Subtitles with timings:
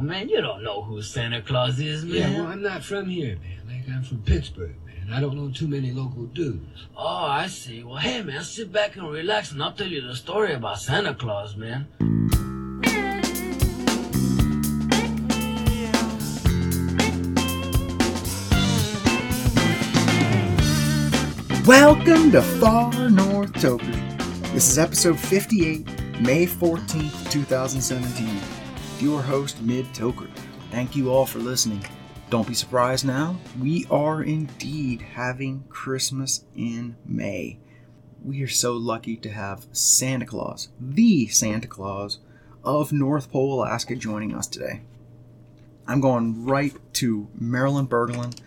[0.00, 2.14] Oh man, you don't know who Santa Claus is, man.
[2.14, 3.58] Yeah, well, I'm not from here, man.
[3.68, 5.12] Like, I'm from Pittsburgh, man.
[5.12, 6.86] I don't know too many local dudes.
[6.96, 7.84] Oh, I see.
[7.84, 11.14] Well, hey man, sit back and relax, and I'll tell you the story about Santa
[11.14, 11.86] Claus, man.
[21.66, 23.96] Welcome to Far North Tokers.
[24.54, 25.86] This is episode 58,
[26.22, 28.59] May 14th, 2017.
[29.00, 30.28] Your host, Mid Toker.
[30.70, 31.82] Thank you all for listening.
[32.28, 37.58] Don't be surprised now, we are indeed having Christmas in May.
[38.22, 42.18] We are so lucky to have Santa Claus, the Santa Claus
[42.62, 44.82] of North Pole, Alaska, joining us today.
[45.88, 48.38] I'm going right to Marilyn Berglund.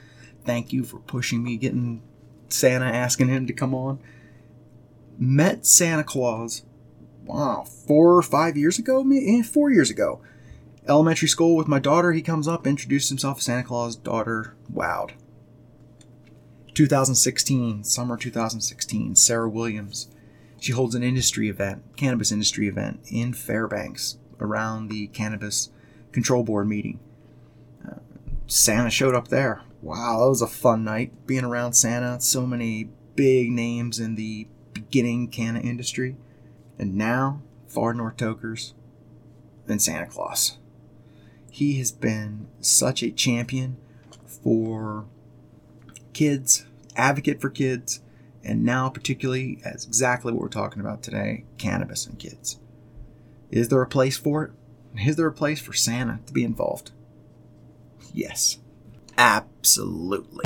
[0.45, 2.03] Thank you for pushing me, getting
[2.47, 3.97] Santa asking him to come on.
[5.17, 6.61] Met Santa Claus,
[7.25, 9.03] wow, four or five years ago?
[9.11, 10.21] Eh, four years ago.
[10.87, 14.55] Elementary school with my daughter, he comes up, introduces himself as Santa Claus' daughter.
[14.71, 15.11] Wowed.
[16.73, 20.09] 2016, summer 2016, Sarah Williams.
[20.59, 25.69] She holds an industry event, cannabis industry event in Fairbanks around the Cannabis
[26.11, 26.99] Control Board meeting.
[27.87, 27.99] Uh,
[28.47, 32.19] Santa showed up there wow, that was a fun night being around Santa.
[32.21, 36.15] So many big names in the beginning canna industry.
[36.79, 38.73] And now, Far North Tokers
[39.67, 40.57] and Santa Claus.
[41.53, 43.77] He has been such a champion
[44.25, 45.05] for
[46.11, 46.65] kids,
[46.95, 48.01] advocate for kids,
[48.43, 52.57] and now, particularly, as exactly what we're talking about today cannabis and kids.
[53.51, 54.51] Is there a place for it?
[55.07, 56.89] Is there a place for Santa to be involved?
[58.11, 58.57] Yes.
[59.15, 60.45] Absolutely.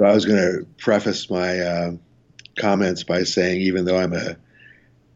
[0.00, 1.92] I was going to preface my uh,
[2.58, 4.36] comments by saying, even though I'm a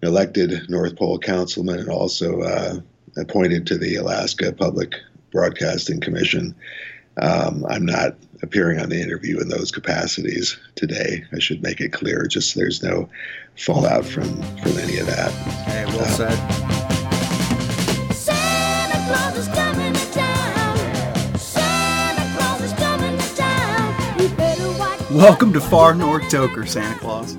[0.06, 2.80] elected North Pole councilman and also uh,
[3.16, 4.94] appointed to the Alaska Public
[5.32, 6.54] Broadcasting Commission,
[7.20, 11.24] um, I'm not appearing on the interview in those capacities today.
[11.34, 13.08] I should make it clear, just so there's no
[13.56, 15.32] fallout from from any of that.
[15.68, 16.76] Okay, well uh, said.
[25.10, 27.38] Welcome to Far North Toker, Santa Claus.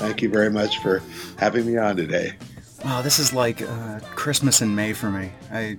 [0.00, 1.02] Thank you very much for
[1.36, 2.32] having me on today.
[2.82, 5.30] Wow, this is like uh, Christmas in May for me.
[5.52, 5.76] I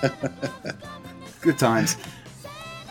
[1.42, 1.98] good times.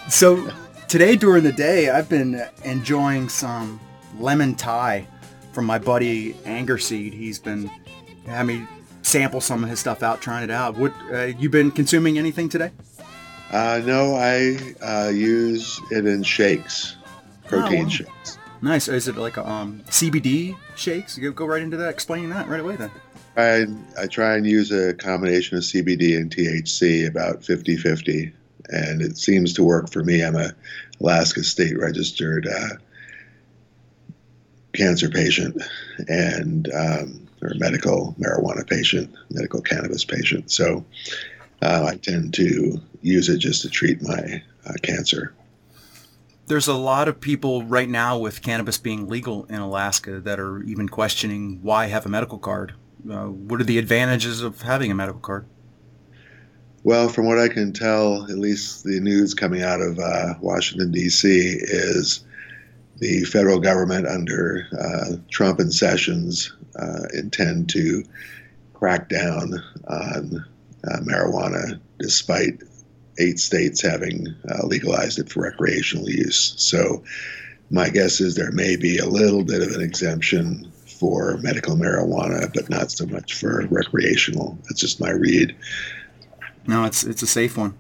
[0.10, 0.52] So
[0.88, 3.80] today during the day, I've been enjoying some
[4.20, 5.08] lemon Thai
[5.54, 7.14] from my buddy Angerseed.
[7.14, 7.68] He's been
[8.28, 8.68] having me
[9.02, 10.78] sample some of his stuff out, trying it out.
[10.78, 12.70] What uh, you been consuming anything today?
[13.52, 16.96] Uh, no, I uh, use it in shakes
[17.50, 17.90] protein oh, wow.
[17.90, 18.39] shakes.
[18.62, 18.88] Nice.
[18.88, 21.18] Is it like a, um, CBD shakes?
[21.18, 22.92] You go right into that, explaining that right away then.
[23.38, 23.66] I,
[24.02, 28.34] I try and use a combination of CBD and THC about 50 50,
[28.70, 30.24] and it seems to work for me.
[30.24, 30.52] I'm a
[31.00, 32.76] Alaska state registered uh,
[34.74, 35.62] cancer patient
[36.10, 40.52] and um, or medical marijuana patient, medical cannabis patient.
[40.52, 40.84] So
[41.62, 45.34] uh, I tend to use it just to treat my uh, cancer
[46.50, 50.64] there's a lot of people right now with cannabis being legal in Alaska that are
[50.64, 52.74] even questioning why have a medical card.
[53.10, 55.46] Uh, what are the advantages of having a medical card?
[56.84, 60.92] Well, from what I can tell, at least the news coming out of uh, Washington,
[60.92, 61.30] D.C.,
[61.62, 62.26] is
[62.98, 68.04] the federal government under uh, Trump and Sessions uh, intend to
[68.74, 69.54] crack down
[69.88, 70.46] on
[70.86, 72.64] uh, marijuana despite
[73.20, 76.54] eight states having uh, legalized it for recreational use.
[76.58, 77.04] So
[77.70, 82.52] my guess is there may be a little bit of an exemption for medical marijuana,
[82.54, 84.58] but not so much for recreational.
[84.64, 85.56] That's just my read.
[86.68, 87.78] No, it's it's a safe one.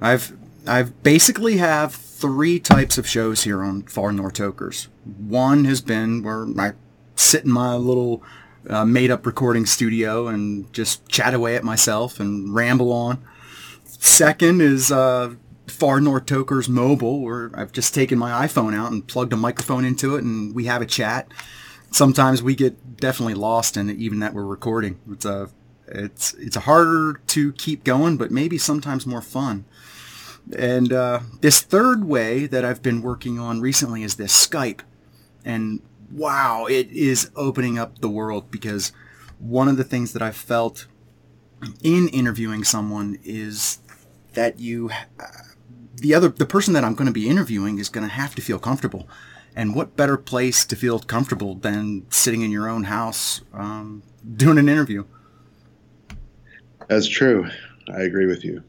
[0.00, 4.88] I've I've basically have three types of shows here on Far North Tokers.
[5.04, 6.72] One has been where I
[7.16, 8.22] sit in my little
[8.68, 13.22] uh, made up recording studio and just chat away at myself and ramble on.
[13.98, 15.34] Second is uh,
[15.66, 19.84] Far North Tokers Mobile, where I've just taken my iPhone out and plugged a microphone
[19.84, 21.30] into it, and we have a chat.
[21.90, 25.00] Sometimes we get definitely lost in it, even that we're recording.
[25.10, 25.50] It's a
[25.88, 29.64] it's it's harder to keep going, but maybe sometimes more fun.
[30.56, 34.80] And uh, this third way that I've been working on recently is this Skype,
[35.44, 38.92] and wow, it is opening up the world because
[39.38, 40.86] one of the things that I've felt
[41.82, 43.78] in interviewing someone is
[44.38, 45.26] that you uh,
[45.96, 48.42] the other the person that I'm going to be interviewing is going to have to
[48.42, 49.08] feel comfortable
[49.58, 54.04] And what better place to feel comfortable than sitting in your own house um,
[54.36, 55.04] doing an interview?
[56.88, 57.48] That's true.
[57.92, 58.62] I agree with you.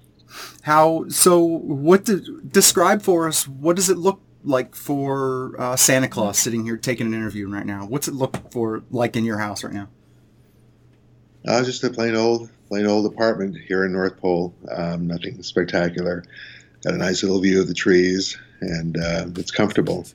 [0.63, 1.43] How so?
[1.43, 3.47] What to describe for us?
[3.47, 7.65] What does it look like for uh, Santa Claus sitting here taking an interview right
[7.65, 7.85] now?
[7.85, 9.89] What's it look for like in your house right now?
[11.47, 14.53] Uh, just a plain old, plain old apartment here in North Pole.
[14.71, 16.23] Um, nothing spectacular.
[16.83, 20.05] Got a nice little view of the trees, and uh, it's comfortable.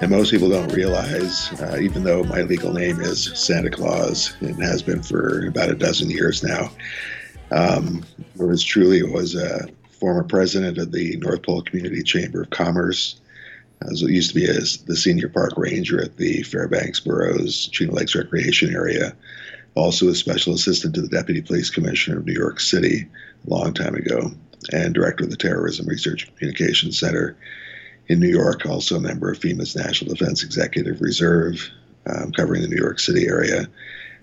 [0.00, 4.60] And most people don't realize, uh, even though my legal name is Santa Claus and
[4.62, 6.70] has been for about a dozen years now,
[7.54, 8.04] um,
[8.58, 13.20] truly was a former president of the North Pole Community Chamber of Commerce.
[13.90, 17.92] As it used to be as the senior park ranger at the Fairbanks Borough's Chena
[17.92, 19.14] Lakes Recreation Area.
[19.74, 23.06] Also a special assistant to the Deputy Police Commissioner of New York City
[23.46, 24.30] a long time ago,
[24.72, 27.36] and director of the Terrorism Research and Communications Center
[28.08, 31.68] in New York, also a member of FEMA's National Defense Executive Reserve,
[32.06, 33.66] um, covering the New York City area,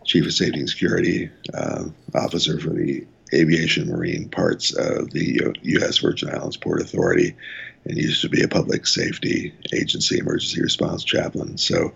[0.06, 1.86] Chief of Safety and Security uh,
[2.16, 6.00] Officer for the Aviation Marine parts of the U.S.
[6.00, 7.36] Virgin Islands Port Authority,
[7.86, 11.58] and used to be a public safety agency emergency response chaplain.
[11.58, 11.94] So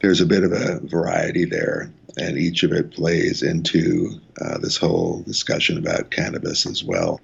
[0.00, 4.76] there's a bit of a variety there, and each of it plays into uh, this
[4.76, 7.20] whole discussion about cannabis as well.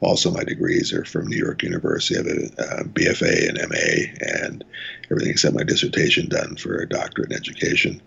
[0.00, 2.16] Also, my degrees are from New York University.
[2.16, 4.64] I have a uh, BFA and MA, and
[5.10, 8.02] everything except my dissertation done for a doctorate in education.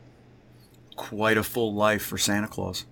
[0.95, 2.85] Quite a full life for Santa Claus.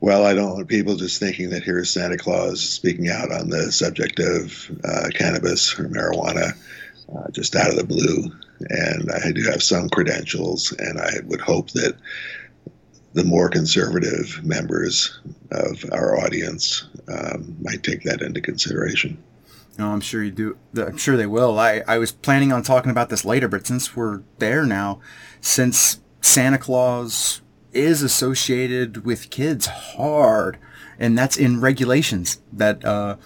[0.00, 3.72] Well, I don't want people just thinking that here's Santa Claus speaking out on the
[3.72, 6.52] subject of uh, cannabis or marijuana
[7.14, 8.30] uh, just out of the blue.
[8.68, 11.96] And I do have some credentials, and I would hope that
[13.14, 15.18] the more conservative members
[15.52, 19.22] of our audience um, might take that into consideration.
[19.78, 20.56] No, I'm sure you do.
[20.76, 21.58] I'm sure they will.
[21.58, 25.00] I, I was planning on talking about this later, but since we're there now,
[25.40, 27.40] since Santa Claus
[27.74, 30.58] is associated with kids hard,
[30.98, 33.16] and that's in regulations that uh,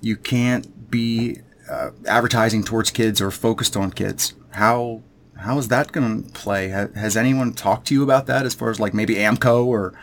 [0.00, 4.34] you can't be uh, advertising towards kids or focused on kids.
[4.50, 5.02] How
[5.36, 6.70] how is that going to play?
[6.70, 9.94] Ha- has anyone talked to you about that, as far as like maybe AMCO or?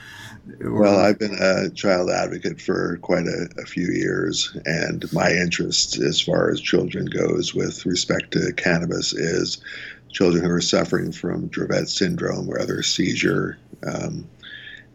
[0.64, 5.32] or Well, I've been a child advocate for quite a, a few years, and my
[5.32, 9.62] interest as far as children goes with respect to cannabis is
[10.12, 14.28] children who are suffering from Dravet syndrome or other seizure um,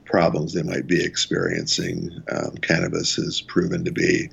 [0.04, 2.10] problems they might be experiencing.
[2.30, 4.28] Um, cannabis has proven to be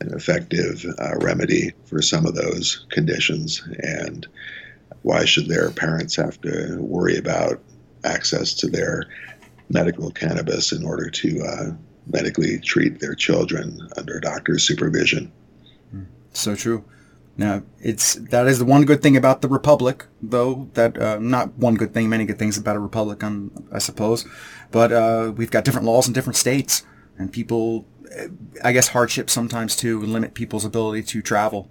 [0.00, 4.26] an effective uh, remedy for some of those conditions, and
[5.02, 7.60] why should their parents have to worry about
[8.04, 9.04] access to their
[9.70, 11.70] medical cannabis in order to uh,
[12.10, 15.30] medically treat their children under doctor's supervision.
[16.32, 16.84] So true.
[17.38, 20.68] Now, it's that is the one good thing about the republic, though.
[20.74, 24.26] That uh, not one good thing, many good things about a republic, um, I suppose.
[24.72, 26.82] But uh, we've got different laws in different states,
[27.16, 27.86] and people,
[28.64, 31.70] I guess, hardship sometimes too limit people's ability to travel.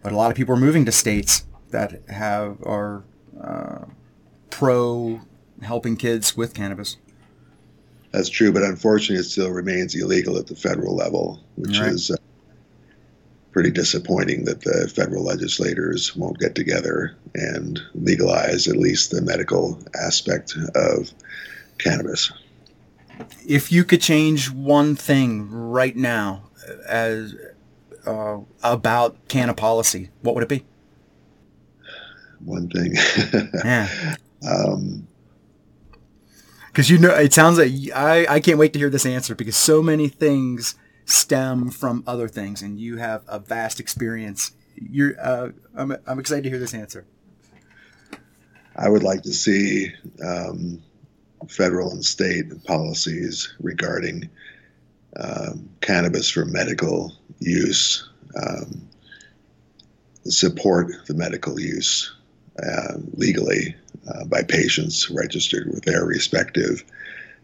[0.00, 3.02] But a lot of people are moving to states that have are
[3.42, 3.86] uh,
[4.50, 5.22] pro
[5.62, 6.98] helping kids with cannabis.
[8.12, 11.90] That's true, but unfortunately, it still remains illegal at the federal level, which Right.
[11.90, 12.16] is uh,
[13.54, 19.78] pretty disappointing that the federal legislators won't get together and legalize at least the medical
[19.94, 21.08] aspect of
[21.78, 22.32] cannabis.
[23.46, 26.50] If you could change one thing right now
[26.88, 27.36] as
[28.04, 30.64] uh, about canna policy, what would it be?
[32.40, 32.94] One thing.
[33.64, 33.88] Yeah.
[34.46, 35.06] um,
[36.66, 39.56] Because you know, it sounds like I, I can't wait to hear this answer because
[39.56, 44.52] so many things stem from other things, and you have a vast experience.
[44.76, 47.04] You're, uh, I'm, I'm excited to hear this answer.
[48.76, 49.92] I would like to see
[50.24, 50.82] um,
[51.48, 54.28] federal and state policies regarding
[55.20, 58.88] um, cannabis for medical use, um,
[60.24, 62.12] support the medical use
[62.60, 63.76] uh, legally
[64.08, 66.82] uh, by patients registered with their respective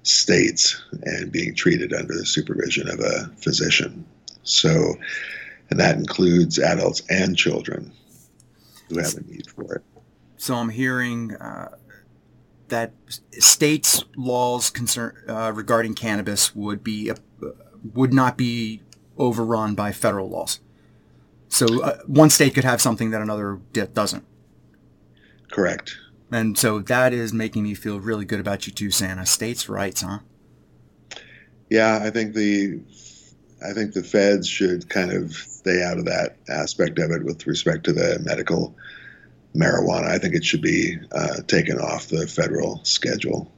[0.02, 4.04] states and being treated under the supervision of a physician.
[4.42, 4.94] So,
[5.70, 7.92] and that includes adults and children
[8.88, 9.82] who have a need for it.
[10.36, 11.76] So I'm hearing uh,
[12.68, 12.92] that
[13.32, 17.14] states' laws concern uh, regarding cannabis would be uh,
[17.94, 18.82] would not be
[19.18, 20.60] overrun by federal laws.
[21.48, 24.24] So uh, one state could have something that another doesn't.
[25.50, 25.96] Correct.
[26.32, 29.26] And so that is making me feel really good about you too, Santa.
[29.26, 30.20] States' rights, huh?
[31.68, 32.80] Yeah, I think the
[33.64, 37.46] I think the feds should kind of stay out of that aspect of it with
[37.46, 38.74] respect to the medical
[39.54, 40.06] marijuana.
[40.06, 43.50] I think it should be uh, taken off the federal schedule.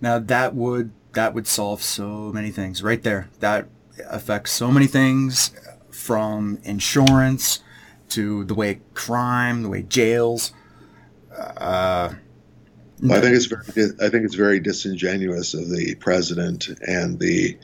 [0.00, 3.28] Now that would that would solve so many things right there.
[3.40, 3.68] That
[4.08, 5.50] affects so many things
[5.90, 7.60] from insurance
[8.10, 10.52] to the way crime, the way jails.
[11.36, 12.14] Uh,
[13.10, 17.58] I think it's very I think it's very disingenuous of the president and the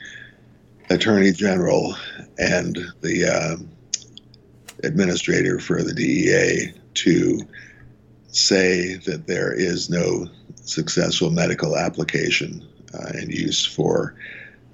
[0.89, 1.95] attorney general
[2.37, 3.69] and the um,
[4.83, 7.39] administrator for the DEA to
[8.27, 14.15] say that there is no successful medical application uh, and use for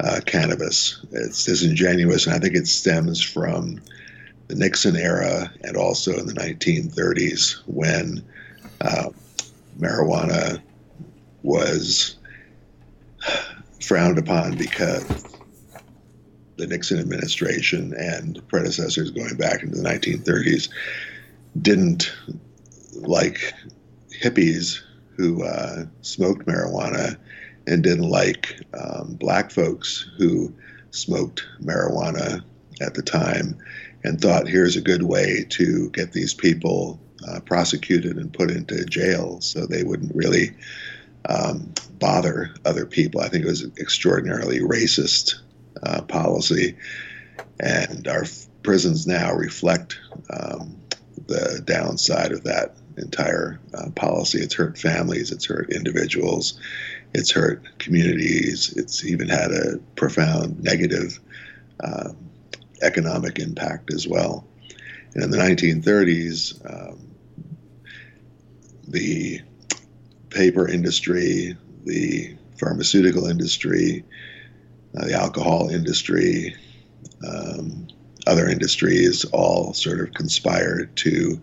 [0.01, 1.05] uh, cannabis.
[1.11, 3.81] It's disingenuous, and I think it stems from
[4.47, 8.23] the Nixon era and also in the 1930s when
[8.81, 9.09] uh,
[9.79, 10.61] marijuana
[11.43, 12.15] was
[13.81, 15.25] frowned upon because
[16.57, 20.69] the Nixon administration and predecessors going back into the 1930s
[21.61, 22.13] didn't
[22.95, 23.53] like
[24.21, 24.79] hippies
[25.15, 27.17] who uh, smoked marijuana
[27.67, 30.53] and didn't like um, black folks who
[30.91, 32.43] smoked marijuana
[32.81, 33.57] at the time
[34.03, 38.85] and thought here's a good way to get these people uh, prosecuted and put into
[38.85, 40.55] jail so they wouldn't really
[41.27, 43.21] um, bother other people.
[43.21, 45.35] I think it was an extraordinarily racist
[45.83, 46.77] uh, policy,
[47.59, 49.99] and our f- prisons now reflect
[50.29, 50.77] um,
[51.27, 54.39] the downside of that entire uh, policy.
[54.39, 56.59] It's hurt families, it's hurt individuals,
[57.13, 61.19] it's hurt communities, it's even had a profound negative
[61.83, 62.17] um,
[62.81, 64.45] economic impact as well.
[65.13, 67.08] And in the 1930s, um,
[68.89, 69.41] the
[70.29, 71.55] paper industry,
[71.85, 74.03] the pharmaceutical industry,
[74.97, 76.55] uh, the alcohol industry,
[77.27, 77.87] um,
[78.27, 81.39] other industries all sort of conspired to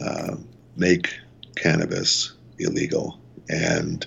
[0.00, 0.36] uh,
[0.76, 1.14] make
[1.56, 3.18] cannabis illegal.
[3.48, 4.06] And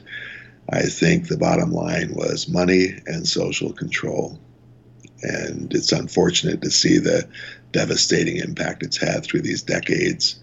[0.70, 4.40] I think the bottom line was money and social control.
[5.24, 7.28] And it's unfortunate to see the
[7.72, 10.40] devastating impact it's had through these decades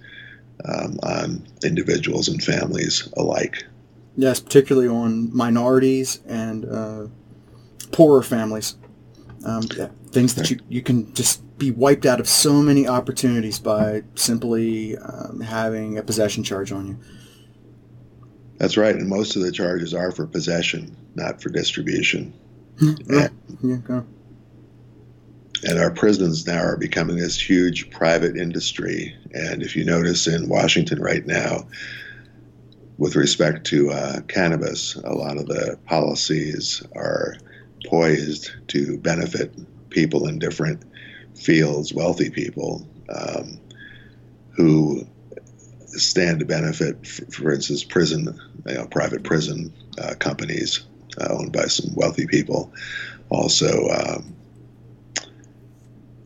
[0.64, 3.64] um, on individuals and families alike.
[4.16, 7.06] yes, particularly on minorities and uh,
[7.92, 8.76] poorer families.
[9.44, 9.62] Um,
[10.10, 14.96] things that you, you can just be wiped out of so many opportunities by simply
[14.98, 16.98] um, having a possession charge on you.
[18.58, 22.34] That's right, and most of the charges are for possession, not for distribution.
[22.80, 23.28] Yeah,
[23.62, 24.04] yeah, go.
[25.64, 29.16] And our prisons now are becoming this huge private industry.
[29.34, 31.66] And if you notice in Washington right now,
[32.96, 37.36] with respect to uh, cannabis, a lot of the policies are
[37.86, 39.52] poised to benefit
[39.90, 40.82] people in different
[41.36, 43.58] fields, wealthy people um,
[44.50, 45.06] who
[45.86, 50.86] stand to benefit, for instance, prison, you know, private prison uh, companies
[51.20, 52.72] uh, owned by some wealthy people.
[53.30, 54.34] Also, um,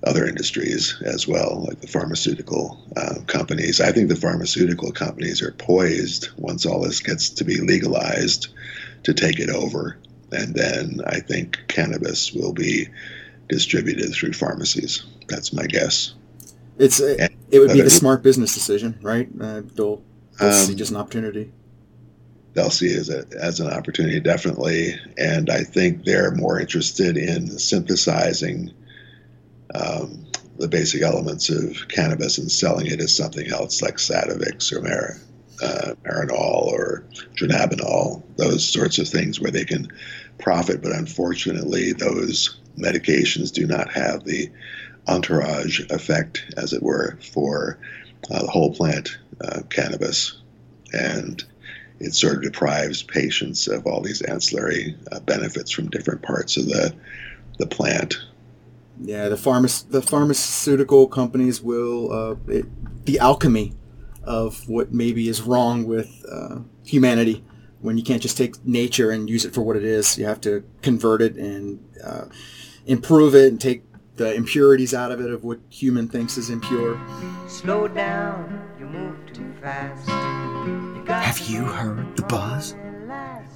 [0.05, 3.81] other industries as well, like the pharmaceutical uh, companies.
[3.81, 8.49] I think the pharmaceutical companies are poised once all this gets to be legalized
[9.05, 9.97] to take it over.
[10.33, 12.89] And then I think cannabis will be
[13.49, 15.05] distributed through pharmacies.
[15.29, 16.15] That's my guess.
[16.79, 19.29] It's uh, it would be the smart business decision, right?
[19.41, 20.03] Uh, they'll,
[20.41, 21.53] they'll see Um, just an opportunity.
[22.55, 24.95] they'll see it as, a, as an opportunity, definitely.
[25.19, 28.73] And I think they're more interested in synthesizing
[29.75, 30.27] um,
[30.59, 35.17] the basic elements of cannabis and selling it as something else like Sativex or Mar-
[35.63, 37.05] uh, Marinol or
[37.37, 39.89] Dronabinol, those sorts of things where they can
[40.39, 40.83] profit.
[40.83, 44.51] But unfortunately, those medications do not have the
[45.09, 47.79] entourage effect, as it were, for
[48.31, 50.39] uh, the whole plant uh, cannabis.
[50.93, 51.43] And
[52.01, 56.67] it sort of deprives patients of all these ancillary uh, benefits from different parts of
[56.67, 56.95] the
[57.59, 58.17] the plant.
[59.05, 62.67] Yeah, the pharma- the pharmaceutical companies will uh, it,
[63.05, 63.75] the alchemy
[64.23, 67.45] of what maybe is wrong with uh, humanity
[67.81, 70.17] when you can't just take nature and use it for what it is.
[70.17, 72.27] You have to convert it and uh,
[72.87, 73.83] improve it and take
[74.17, 77.01] the impurities out of it of what human thinks is impure.
[77.49, 80.07] Slow down, you move too fast.
[80.09, 82.77] You Have you heard the buzz?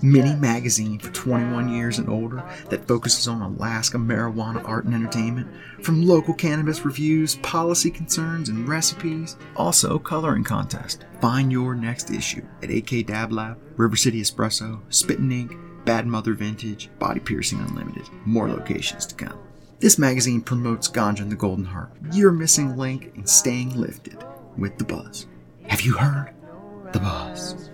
[0.03, 5.49] Mini magazine for 21 years and older that focuses on Alaska marijuana art and entertainment,
[5.83, 9.37] from local cannabis reviews, policy concerns, and recipes.
[9.57, 11.05] Also, coloring contest.
[11.21, 16.35] Find your next issue at AK Dab Lab, River City Espresso, Spittin' Ink, Bad Mother
[16.35, 18.09] Vintage, Body Piercing Unlimited.
[18.25, 19.39] More locations to come.
[19.79, 21.93] This magazine promotes Ganja and the Golden Heart.
[22.13, 24.17] Your missing link in staying lifted
[24.57, 25.27] with the buzz.
[25.69, 26.33] Have you heard
[26.93, 27.71] the buzz?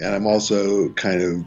[0.00, 1.44] And I'm also kind of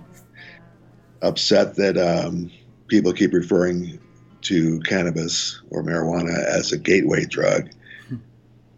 [1.22, 2.52] upset that um,
[2.88, 4.00] people keep referring
[4.42, 7.70] to cannabis or marijuana as a gateway drug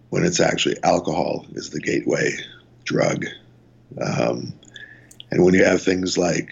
[0.10, 2.32] when it's actually alcohol is the gateway
[2.86, 3.25] drug.
[4.01, 4.53] Um,
[5.32, 6.51] and when you have things like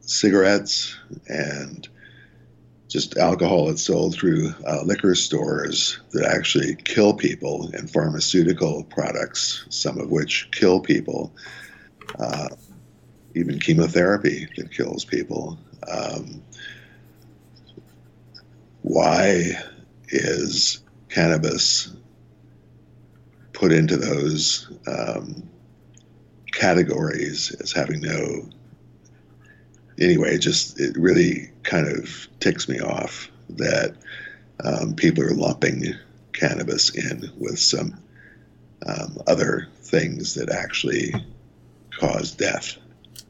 [0.00, 0.98] cigarettes
[1.28, 1.88] and
[2.88, 9.64] just alcohol that's sold through uh, liquor stores that actually kill people and pharmaceutical products,
[9.68, 11.32] some of which kill people,
[12.18, 12.48] uh,
[13.34, 15.58] even chemotherapy that kills people.
[15.90, 16.42] Um,
[18.82, 19.52] why
[20.08, 21.92] is cannabis
[23.52, 25.48] put into those um,
[26.52, 28.48] categories as having no
[30.00, 33.94] anyway just it really kind of ticks me off that
[34.64, 35.94] um, people are lumping
[36.32, 37.98] cannabis in with some
[38.86, 41.12] um, other things that actually
[42.00, 42.76] cause death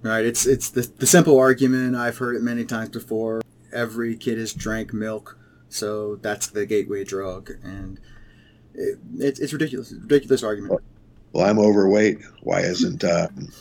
[0.03, 0.25] Right.
[0.25, 1.95] It's it's the, the simple argument.
[1.95, 3.43] I've heard it many times before.
[3.71, 5.37] Every kid has drank milk,
[5.69, 8.01] so that's the gateway drug, and
[8.75, 9.93] it, it's it's ridiculous.
[9.93, 10.81] Ridiculous argument.
[11.35, 13.53] well i'm overweight why isn't um,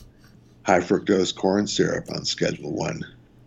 [0.63, 3.03] high fructose corn syrup on schedule one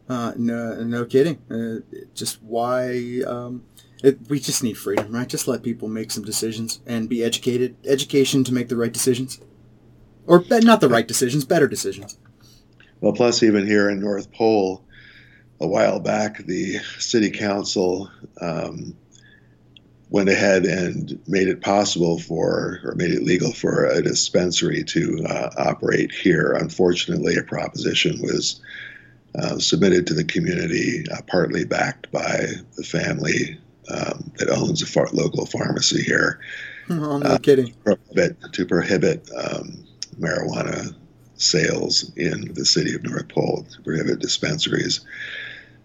[0.09, 1.39] Uh, no, no kidding.
[1.51, 1.81] Uh,
[2.15, 3.65] just why um,
[4.03, 5.29] it, we just need freedom, right?
[5.29, 7.77] Just let people make some decisions and be educated.
[7.87, 9.41] Education to make the right decisions,
[10.27, 12.17] or be- not the right decisions, better decisions.
[13.01, 14.85] Well, plus, even here in North Pole,
[15.61, 18.11] a while back, the city council
[18.41, 18.97] um,
[20.11, 25.25] went ahead and made it possible for, or made it legal for a dispensary to
[25.29, 26.53] uh, operate here.
[26.53, 28.61] Unfortunately, a proposition was
[29.39, 34.87] uh, submitted to the community, uh, partly backed by the family um, that owns a
[34.87, 36.39] far- local pharmacy here
[36.91, 37.73] Oh, no kidding.
[37.85, 39.85] prohibit to prohibit um,
[40.19, 40.95] marijuana
[41.35, 45.01] sales in the city of North Pole, to prohibit dispensaries.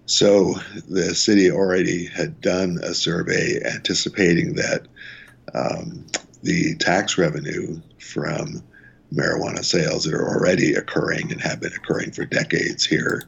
[0.06, 0.56] So
[0.88, 4.88] the city already had done a survey anticipating that
[5.54, 6.06] um,
[6.44, 8.64] the tax revenue from
[9.14, 13.24] marijuana sales that are already occurring and have been occurring for decades here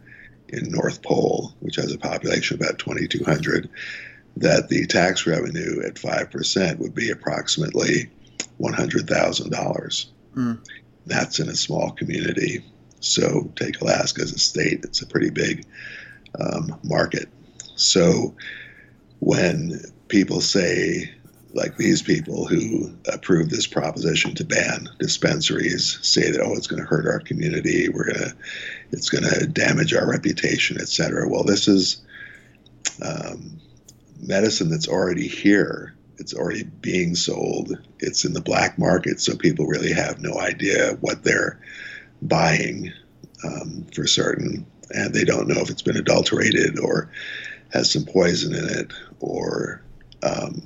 [0.49, 3.69] in North Pole, which has a population of about 2,200,
[4.38, 8.09] that the tax revenue at 5% would be approximately
[8.59, 10.05] $100,000.
[10.35, 10.59] Mm.
[11.10, 12.63] That's in a small community.
[13.02, 15.65] So take Alaska as a state, it's a pretty big
[16.39, 17.28] um, market.
[17.76, 18.36] So
[19.19, 21.12] when people say,
[21.54, 26.82] like these people who approved this proposition to ban dispensaries say that oh it's going
[26.82, 28.36] to hurt our community we're going to
[28.91, 32.04] it's going to damage our reputation et cetera well this is
[33.04, 33.60] um,
[34.22, 39.65] medicine that's already here it's already being sold it's in the black market so people
[39.65, 41.60] really have no idea what they're
[42.21, 42.91] buying
[43.43, 47.12] um, for certain and they don't know if it's been adulterated or
[47.71, 49.82] has some poison in it or
[50.23, 50.62] um,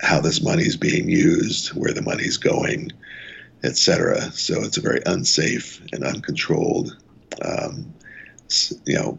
[0.00, 2.92] how this money is being used, where the money's going,
[3.64, 4.20] etc.
[4.32, 6.96] So it's a very unsafe and uncontrolled,
[7.42, 7.92] um,
[8.84, 9.18] you know,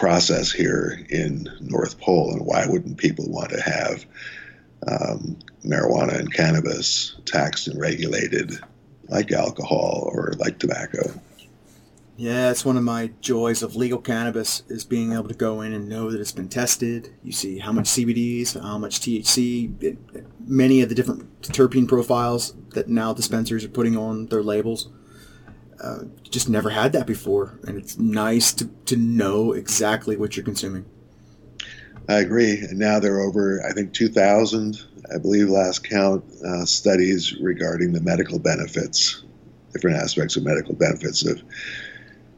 [0.00, 2.32] process here in North Pole.
[2.32, 4.06] And why wouldn't people want to have
[4.88, 8.58] um, marijuana and cannabis taxed and regulated
[9.08, 11.12] like alcohol or like tobacco?
[12.16, 15.74] Yeah, it's one of my joys of legal cannabis is being able to go in
[15.74, 17.14] and know that it's been tested.
[17.22, 19.98] You see how much CBDs, how much THC, it,
[20.46, 24.88] many of the different terpene profiles that now dispensers are putting on their labels.
[25.80, 30.44] Uh, just never had that before, and it's nice to, to know exactly what you're
[30.44, 30.84] consuming.
[32.08, 32.58] I agree.
[32.58, 34.78] And now there are over, I think, 2,000,
[35.14, 39.22] I believe, last count, uh, studies regarding the medical benefits,
[39.72, 41.42] different aspects of medical benefits of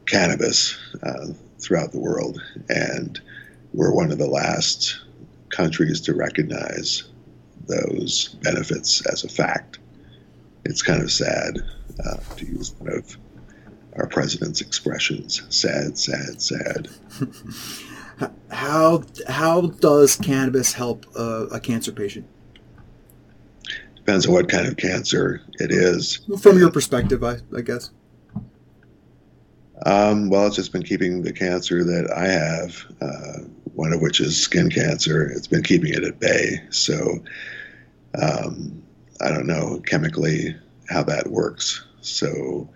[0.05, 1.27] cannabis uh,
[1.59, 2.41] throughout the world.
[2.69, 3.19] And
[3.73, 5.01] we're one of the last
[5.49, 7.03] countries to recognize
[7.67, 9.79] those benefits as a fact.
[10.65, 11.57] It's kind of sad
[12.05, 13.17] uh, to use one of
[13.97, 16.89] our president's expressions sad, sad, sad.
[18.51, 22.27] How how does cannabis help uh, a cancer patient?
[24.05, 26.19] depends on what kind of cancer it is.
[26.41, 27.89] From your perspective, I, I guess.
[29.85, 34.19] Um, well, it's just been keeping the cancer that I have, uh, one of which
[34.19, 35.25] is skin cancer.
[35.25, 36.61] It's been keeping it at bay.
[36.69, 37.23] So
[38.21, 38.83] um,
[39.21, 40.55] I don't know chemically
[40.89, 41.85] how that works.
[42.01, 42.69] So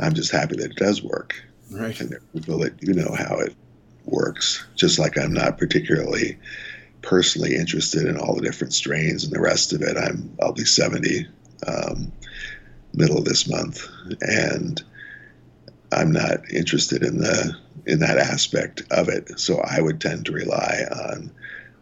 [0.00, 1.42] I'm just happy that it does work.
[1.70, 1.98] Right.
[2.00, 3.54] And there are people that do know how it
[4.04, 4.64] works.
[4.74, 6.38] Just like I'm not particularly
[7.02, 9.96] personally interested in all the different strains and the rest of it.
[9.96, 11.26] I'm I'll be 70
[11.66, 12.12] um,
[12.94, 13.86] middle of this month,
[14.20, 14.82] and
[15.92, 19.38] I'm not interested in the in that aspect of it.
[19.38, 21.30] So I would tend to rely on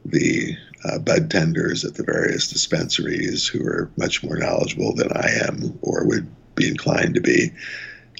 [0.04, 5.28] the uh, bud tenders at the various dispensaries who are much more knowledgeable than I
[5.46, 7.52] am or would be inclined to be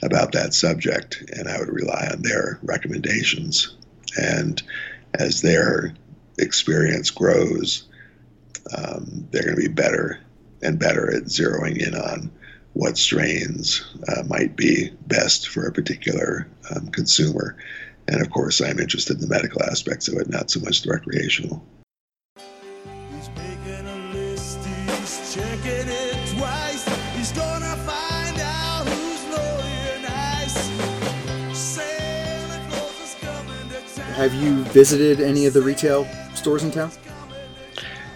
[0.03, 3.77] about that subject, and I would rely on their recommendations.
[4.17, 4.63] And
[5.15, 5.95] as their
[6.39, 7.85] experience grows,
[8.77, 10.21] um, they're going to be better
[10.63, 12.31] and better at zeroing in on
[12.73, 17.57] what strains uh, might be best for a particular um, consumer.
[18.09, 20.91] And of course, I'm interested in the medical aspects of it, not so much the
[20.91, 21.65] recreational.
[34.21, 36.93] Have you visited any of the retail stores in town?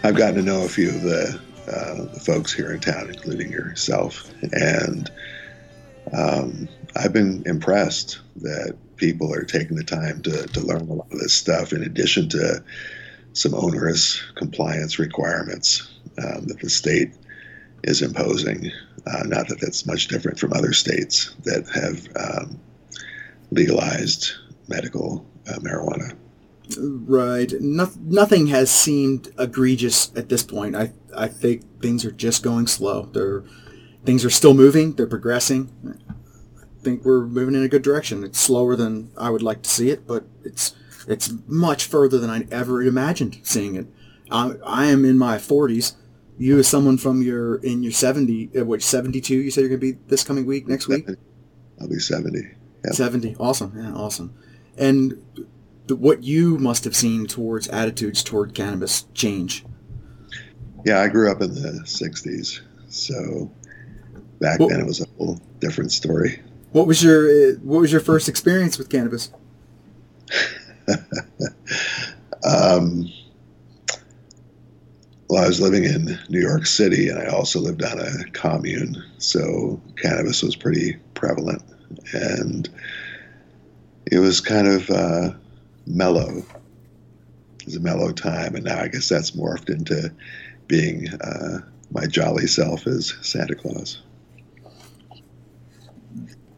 [0.03, 3.51] I've gotten to know a few of the, uh, the folks here in town, including
[3.51, 5.11] yourself, and
[6.13, 11.11] um, I've been impressed that people are taking the time to, to learn a lot
[11.11, 12.63] of this stuff in addition to
[13.33, 17.15] some onerous compliance requirements um, that the state
[17.85, 18.71] is imposing.
[19.07, 22.61] Uh, not that that's much different from other states that have um,
[23.51, 24.33] legalized
[24.69, 26.17] medical marijuana.
[26.79, 27.53] Right.
[27.61, 30.75] No, nothing has seemed egregious at this point.
[30.75, 33.03] I I think things are just going slow.
[33.13, 33.45] They're
[34.05, 34.95] things are still moving.
[34.95, 35.71] They're progressing.
[35.87, 38.25] I think we're moving in a good direction.
[38.25, 40.75] It's slower than I would like to see it, but it's
[41.07, 43.87] it's much further than I ever imagined seeing it.
[44.31, 45.95] I, I am in my 40s.
[46.39, 49.81] You, as someone from your in your 70, uh, which 72, you said you're going
[49.81, 51.07] to be this coming week, next week.
[51.81, 52.41] I'll be 70.
[52.85, 52.91] Yeah.
[52.91, 53.37] 70.
[53.39, 53.73] Awesome.
[53.77, 54.35] Yeah, awesome.
[54.79, 55.23] And
[55.89, 59.65] th- what you must have seen towards attitudes toward cannabis change.
[60.85, 62.61] Yeah, I grew up in the 60s.
[62.89, 63.51] So
[64.41, 66.41] back Well- then it was a whole different story.
[66.73, 69.31] What was your uh, what was your first experience with cannabis?
[72.45, 73.11] Um,
[75.29, 79.03] well, I was living in New York City and I also lived on a commune.
[79.19, 81.63] So cannabis was pretty prevalent.
[82.13, 82.69] And
[84.07, 85.31] it was kind of uh,
[85.87, 86.39] mellow.
[87.61, 88.55] It was a mellow time.
[88.55, 90.13] And now I guess that's morphed into
[90.69, 91.59] being uh,
[91.91, 94.03] my jolly self as Santa Claus.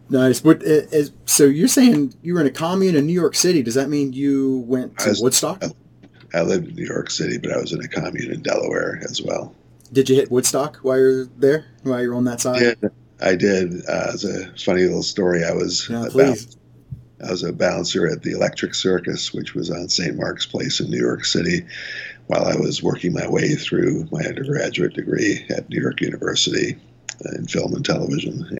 [0.09, 0.44] Nice.
[0.44, 0.82] What uh,
[1.24, 3.62] so you're saying you were in a commune in New York City?
[3.62, 5.62] Does that mean you went I to was- Woodstock?
[6.35, 9.22] I lived in New York City, but I was in a commune in Delaware as
[9.22, 9.54] well.
[9.92, 11.64] Did you hit Woodstock while you're there?
[11.85, 12.61] While you're on that side?
[12.82, 12.88] Yeah,
[13.22, 13.72] I did.
[13.88, 15.44] Uh, it's a funny little story.
[15.44, 16.56] I was Yeah, a please.
[17.24, 20.16] I was a bouncer at the Electric Circus, which was on St.
[20.16, 21.66] Mark's Place in New York City,
[22.26, 26.76] while I was working my way through my undergraduate degree at New York University
[27.37, 28.59] in film and television.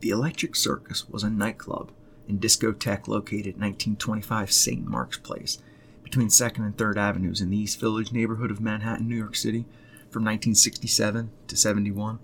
[0.00, 1.92] The Electric Circus was a nightclub
[2.28, 4.84] and discotheque located at 1925 St.
[4.84, 5.58] Mark's Place,
[6.02, 9.64] between 2nd and 3rd Avenues in the East Village neighborhood of Manhattan, New York City,
[10.10, 12.18] from 1967 to 71.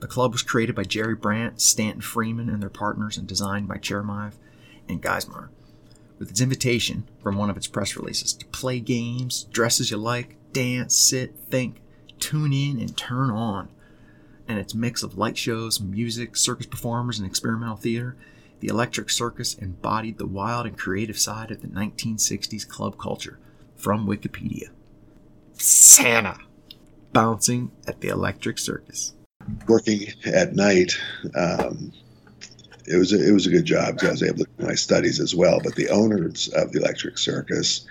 [0.00, 3.76] The club was created by Jerry Brandt, Stanton Freeman, and their partners, and designed by
[3.76, 4.34] Chermayeff
[4.88, 5.48] and Geismar.
[6.18, 9.98] With its invitation from one of its press releases to play games, dress as you
[9.98, 11.82] like, dance, sit, think,
[12.18, 13.68] tune in, and turn on
[14.48, 18.16] and its mix of light shows, music, circus performers, and experimental theater,
[18.60, 23.38] the Electric Circus embodied the wild and creative side of the 1960s club culture.
[23.76, 24.70] From Wikipedia
[25.52, 26.38] Santa
[27.12, 29.12] bouncing at the Electric Circus.
[29.68, 30.98] Working at night,
[31.34, 31.92] um,
[32.86, 34.74] it was a, it was a good job because I was able to do my
[34.74, 35.60] studies as well.
[35.62, 37.86] But the owners of the Electric Circus,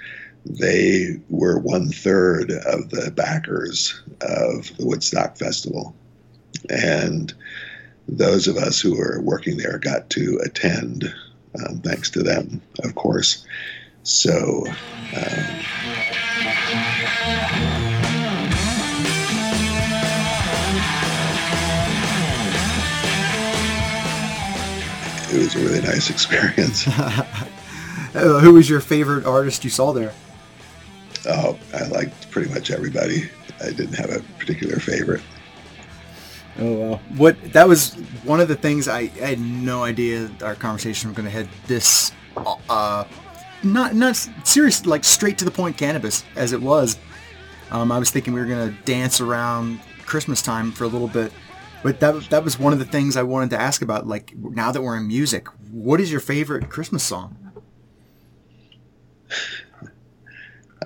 [0.45, 5.95] they were one third of the backers of the Woodstock Festival,
[6.69, 7.33] and
[8.07, 11.13] those of us who were working there got to attend,
[11.59, 13.45] um, thanks to them, of course.
[14.03, 14.65] So.
[15.15, 15.55] Um,
[25.35, 26.83] it was a really nice experience.
[28.13, 30.13] Who was your favorite artist you saw there?
[31.27, 33.29] Oh, I liked pretty much everybody.
[33.61, 35.21] I didn't have a particular favorite.
[36.59, 37.01] Oh well.
[37.17, 41.17] What that was one of the things I, I had no idea our conversation was
[41.17, 42.13] going to head this,
[42.69, 43.03] uh,
[43.63, 46.97] not not serious like straight to the point cannabis as it was.
[47.71, 51.07] Um, I was thinking we were going to dance around Christmas time for a little
[51.07, 51.33] bit,
[51.85, 54.07] but that that was one of the things I wanted to ask about.
[54.07, 57.37] Like now that we're in music, what is your favorite Christmas song?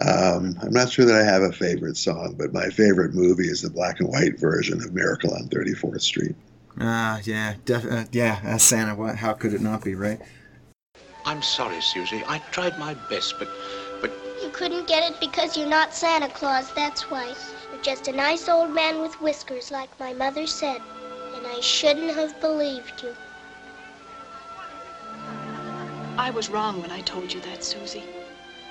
[0.01, 3.61] Um, I'm not sure that I have a favorite song, but my favorite movie is
[3.61, 6.35] the black and white version of Miracle on 34th Street.
[6.81, 8.93] Ah, yeah, def- uh, yeah, as Santa.
[8.93, 9.15] What?
[9.15, 10.19] How could it not be, right?
[11.23, 12.23] I'm sorry, Susie.
[12.27, 13.47] I tried my best, but
[14.01, 14.11] but
[14.43, 17.33] You couldn't get it because you're not Santa Claus, that's why.
[17.81, 20.81] Just a nice old man with whiskers, like my mother said.
[21.35, 23.15] And I shouldn't have believed you.
[26.17, 28.03] I was wrong when I told you that, Susie.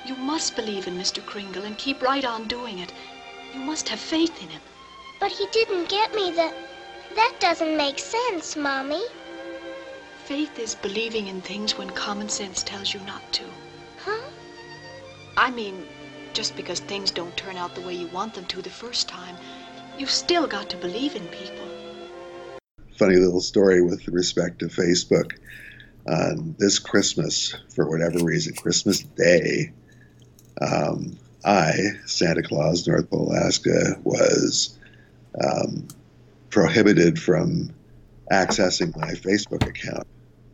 [0.05, 1.25] You must believe in Mr.
[1.25, 2.93] Kringle and keep right on doing it.
[3.55, 4.61] You must have faith in him.
[5.19, 6.53] But he didn't get me the.
[7.15, 9.03] That doesn't make sense, Mommy.
[10.25, 13.45] Faith is believing in things when common sense tells you not to.
[14.05, 14.29] Huh?
[15.39, 15.87] I mean,
[16.33, 19.37] just because things don't turn out the way you want them to the first time,
[19.99, 21.67] you've still got to believe in people.
[22.97, 25.33] Funny little story with respect to Facebook.
[26.09, 29.73] On this Christmas, for whatever reason, Christmas Day,
[30.61, 31.75] um, I,
[32.07, 34.79] Santa Claus, North Pole, Alaska, was
[35.45, 35.87] um,
[36.51, 37.71] prohibited from
[38.33, 40.07] accessing my Facebook account,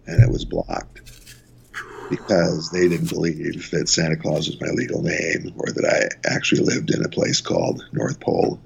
[0.07, 1.24] and it was blocked
[2.09, 6.63] because they didn't believe that Santa Claus was my legal name or that I actually
[6.63, 8.61] lived in a place called North Pole,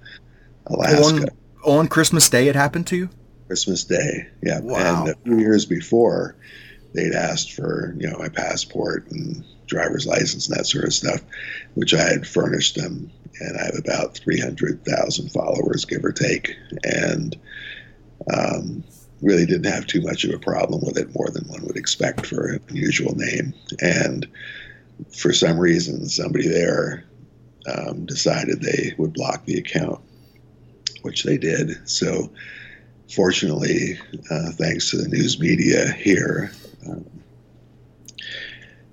[0.66, 1.28] Alaska.
[1.64, 3.10] On, on Christmas Day, it happened to you.
[3.46, 4.28] Christmas Day.
[4.42, 4.60] Yeah.
[4.60, 5.04] Wow.
[5.04, 6.36] And a few years before,
[6.94, 11.20] they'd asked for, you know, my passport and driver's license and that sort of stuff,
[11.74, 13.10] which I had furnished them.
[13.40, 16.56] And I have about 300,000 followers, give or take.
[16.84, 17.36] And
[18.32, 18.84] um,
[19.20, 22.26] really didn't have too much of a problem with it, more than one would expect
[22.26, 23.54] for an unusual name.
[23.80, 24.26] And
[25.16, 27.04] for some reason, somebody there
[27.72, 30.00] um, decided they would block the account,
[31.02, 31.88] which they did.
[31.88, 32.30] So,
[33.14, 33.98] fortunately,
[34.30, 36.52] uh, thanks to the news media here,
[36.88, 37.04] um,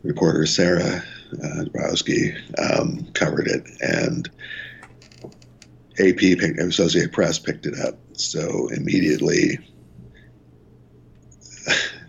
[0.04, 4.30] reporter Sarah uh, Dabrowski um, covered it, and
[6.00, 7.98] AP, picked, Associated Press, picked it up.
[8.14, 9.60] So immediately,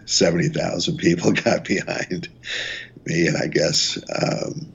[0.07, 2.29] seventy thousand people got behind
[3.05, 4.73] me, and I guess um,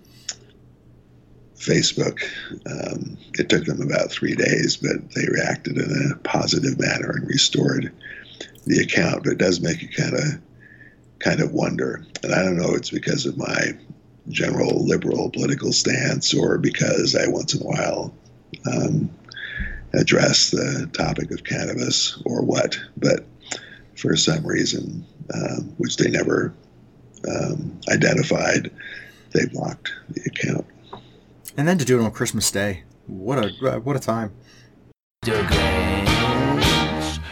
[1.61, 2.21] Facebook.
[2.65, 7.27] Um, it took them about three days, but they reacted in a positive manner and
[7.27, 7.91] restored
[8.65, 9.23] the account.
[9.23, 10.41] But it does make you kind of
[11.19, 12.73] kind of wonder, and I don't know.
[12.73, 13.77] It's because of my
[14.29, 18.13] general liberal political stance, or because I once in a while
[18.71, 19.09] um,
[19.93, 22.79] address the topic of cannabis, or what.
[22.97, 23.25] But
[24.01, 26.53] for some reason, um, which they never
[27.29, 28.71] um, identified,
[29.33, 30.65] they blocked the account.
[31.55, 34.33] And then to do it on Christmas Day, what a uh, what a time!
[35.23, 36.09] Games.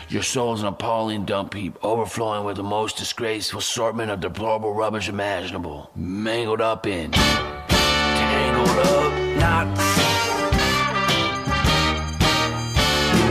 [0.09, 5.07] Your soul's an appalling dump heap, overflowing with the most disgraceful assortment of deplorable rubbish
[5.09, 5.89] imaginable.
[5.95, 7.11] Mangled up in.
[7.11, 9.67] Tangled up, not.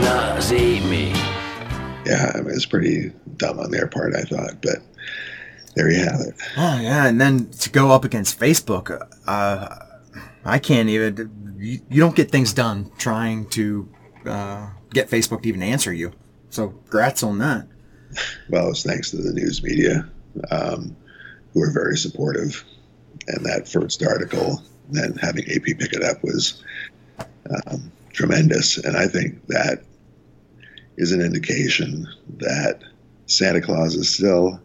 [0.01, 1.11] Nauseate me.
[2.05, 4.77] Yeah, I mean, it's pretty dumb on their part, I thought, but
[5.75, 6.35] there you have it.
[6.57, 9.75] Oh yeah, and then to go up against Facebook, uh,
[10.45, 11.55] I can't even.
[11.57, 13.89] You, you don't get things done trying to
[14.25, 16.13] uh, get Facebook to even answer you.
[16.49, 17.67] So, grats on that.
[18.49, 20.09] Well, it's thanks to the news media,
[20.51, 20.95] um,
[21.53, 22.63] who are very supportive.
[23.27, 26.63] And that first article, then having AP pick it up was
[27.67, 28.77] um, tremendous.
[28.77, 29.83] And I think that
[30.97, 32.81] is an indication that
[33.29, 34.59] Santa Claus is still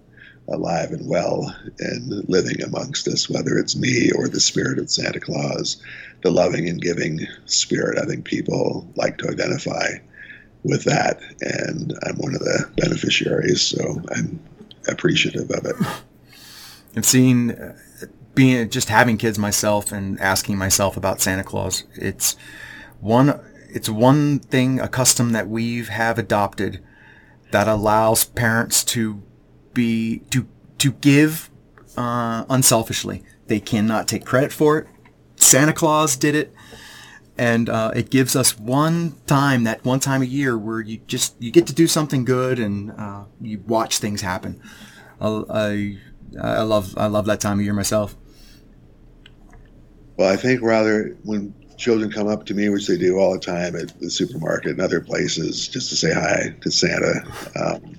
[0.49, 5.21] alive and well and living amongst us, whether it's me or the spirit of Santa
[5.21, 5.77] Claus,
[6.23, 7.99] the loving and giving spirit.
[7.99, 9.99] I think people like to identify
[10.63, 14.41] with that, and I'm one of the beneficiaries, so I'm
[14.89, 15.77] appreciative of it.
[16.97, 17.77] I've seen uh,
[18.35, 21.85] being just having kids myself and asking myself about Santa Claus.
[21.95, 22.37] It's
[23.01, 23.41] one.
[23.69, 26.81] It's one thing, a custom that we've have adopted
[27.55, 29.23] that allows parents to
[29.75, 30.45] be to
[30.79, 31.51] to give
[31.97, 33.23] uh, unselfishly.
[33.47, 34.89] They cannot take credit for it.
[35.37, 36.53] Santa Claus did it,
[37.39, 41.41] and uh, it gives us one time that one time a year where you just
[41.41, 44.61] you get to do something good and uh, you watch things happen.
[45.21, 45.99] I, I
[46.43, 48.17] I love I love that time of year myself.
[50.17, 53.41] Well, I think rather when children come up to me, which they do all the
[53.41, 57.23] time at the supermarket and other places, just to say hi to Santa.
[57.57, 57.97] Um,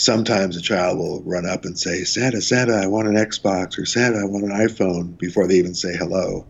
[0.00, 3.84] sometimes a child will run up and say, Santa, Santa, I want an Xbox, or
[3.84, 6.46] Santa, I want an iPhone, before they even say hello.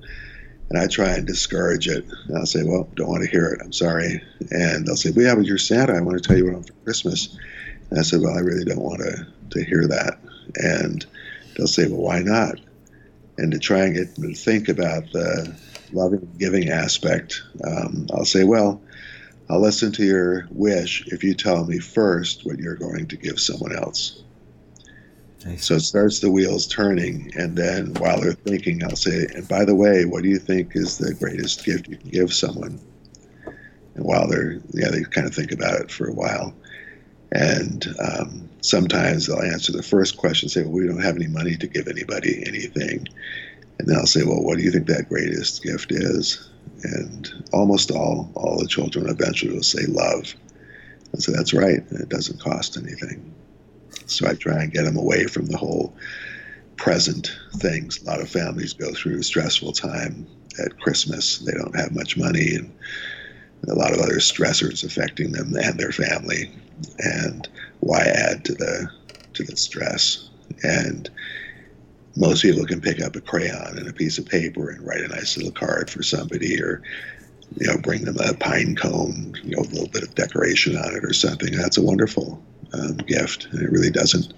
[0.68, 2.05] And I try and discourage it.
[2.29, 3.61] And I'll say, Well, don't want to hear it.
[3.61, 4.23] I'm sorry.
[4.53, 5.94] And they'll say, Well, yeah, but you're Santa.
[5.94, 7.37] I want to tell you what I want for Christmas.
[7.90, 10.20] And I said, Well, I really don't want to, to hear that.
[10.57, 11.05] And
[11.57, 12.61] they'll say, Well, why not?
[13.37, 15.53] And to try and get them to think about the
[15.92, 18.83] loving giving aspect, um, I'll say, Well,
[19.48, 23.40] I'll listen to your wish if you tell me first what you're going to give
[23.40, 24.22] someone else.
[25.57, 29.64] So it starts the wheels turning, and then while they're thinking, I'll say, and by
[29.64, 32.79] the way, what do you think is the greatest gift you can give someone?
[33.94, 36.55] And while they're, yeah, they kind of think about it for a while.
[37.33, 41.57] And um, sometimes they'll answer the first question, say, well, we don't have any money
[41.57, 43.09] to give anybody anything.
[43.81, 46.51] And then I'll say, well, what do you think that greatest gift is?
[46.83, 50.35] And almost all, all the children eventually will say love.
[51.12, 53.35] And so that's right, and it doesn't cost anything.
[54.05, 55.95] So I try and get them away from the whole
[56.77, 58.03] present things.
[58.03, 60.27] A lot of families go through a stressful time
[60.62, 61.38] at Christmas.
[61.38, 62.71] They don't have much money and
[63.66, 66.51] a lot of other stressors affecting them and their family.
[66.99, 67.49] And
[67.81, 68.90] why add to the
[69.35, 70.29] to the stress?
[70.62, 71.09] And
[72.16, 75.09] most people can pick up a crayon and a piece of paper and write a
[75.09, 76.83] nice little card for somebody or
[77.57, 80.94] you know bring them a pine cone you know a little bit of decoration on
[80.96, 81.55] it or something.
[81.57, 82.42] That's a wonderful
[82.73, 84.33] um, gift and it really doesn't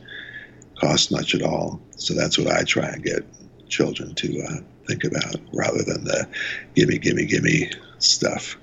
[0.79, 1.81] cost much at all.
[1.97, 3.25] So that's what i try and get
[3.69, 4.57] children to uh,
[4.87, 6.29] think about rather than the
[6.75, 8.57] gimme gimme gimme stuff.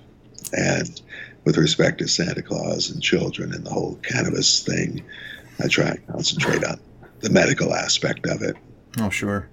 [0.54, 1.02] And
[1.46, 5.04] with respect to santa claus and children and the whole cannabis thing
[5.64, 6.80] i try and concentrate on
[7.22, 8.56] the medical aspect of it
[8.98, 9.50] Oh, sure.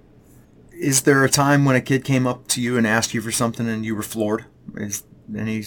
[0.71, 3.31] Is there a time when a kid came up to you and asked you for
[3.31, 4.45] something and you were floored?
[4.75, 5.03] Is
[5.35, 5.63] any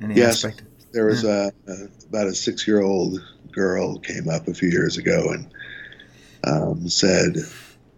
[0.00, 0.62] any Yes, aspect?
[0.92, 1.74] there was a, a
[2.08, 3.20] about a six-year-old
[3.52, 5.46] girl came up a few years ago and
[6.44, 7.36] um, said,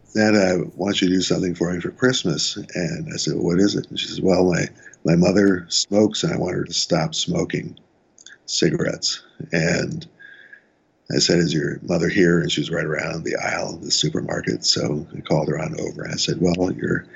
[0.04, 3.44] "Santa, I want you to do something for me for Christmas." And I said, well,
[3.44, 4.66] "What is it?" And she says, "Well, my
[5.04, 7.78] my mother smokes, and I want her to stop smoking
[8.46, 10.06] cigarettes." And
[11.10, 13.90] I said, "Is your mother here?" And she was right around the aisle of the
[13.90, 14.64] supermarket.
[14.64, 16.02] So I called her on over.
[16.02, 17.06] And I said, "Well, your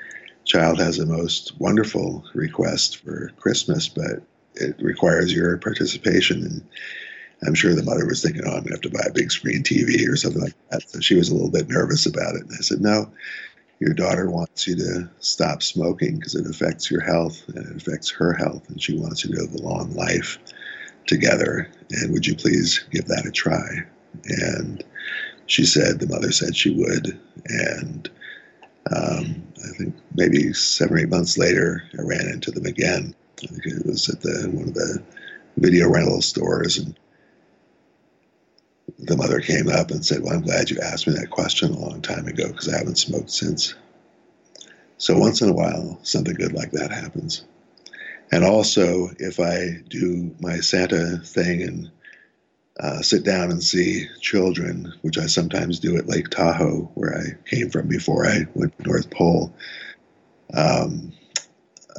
[0.45, 4.23] child has a most wonderful request for Christmas, but
[4.55, 6.61] it requires your participation." And
[7.45, 9.31] I'm sure the mother was thinking, "Oh, I'm going to have to buy a big
[9.31, 12.43] screen TV or something like that." So she was a little bit nervous about it.
[12.43, 13.11] And I said, "No."
[13.79, 18.09] Your daughter wants you to stop smoking because it affects your health and it affects
[18.11, 20.37] her health, and she wants you to live a long life
[21.07, 21.69] together.
[21.91, 23.67] And would you please give that a try?
[24.25, 24.83] And
[25.45, 27.19] she said, the mother said she would.
[27.45, 28.09] And
[28.95, 33.15] um, I think maybe seven or eight months later, I ran into them again.
[33.41, 35.03] I think it was at the one of the
[35.57, 36.97] video rental stores, and
[38.99, 41.79] the mother came up and said, "Well, I'm glad you asked me that question a
[41.79, 43.75] long time ago because I haven't smoked since."
[44.97, 47.43] So once in a while, something good like that happens.
[48.33, 51.91] And also, if I do my Santa thing and
[52.79, 57.47] uh, sit down and see children, which I sometimes do at Lake Tahoe, where I
[57.47, 59.53] came from before I went to North Pole,
[60.55, 61.13] um,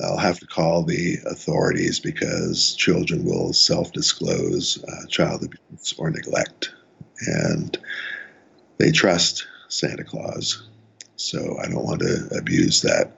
[0.03, 6.11] I'll have to call the authorities because children will self disclose uh, child abuse or
[6.11, 6.75] neglect.
[7.29, 7.79] And
[8.79, 10.69] they trust Santa Claus.
[11.15, 13.13] So I don't want to abuse that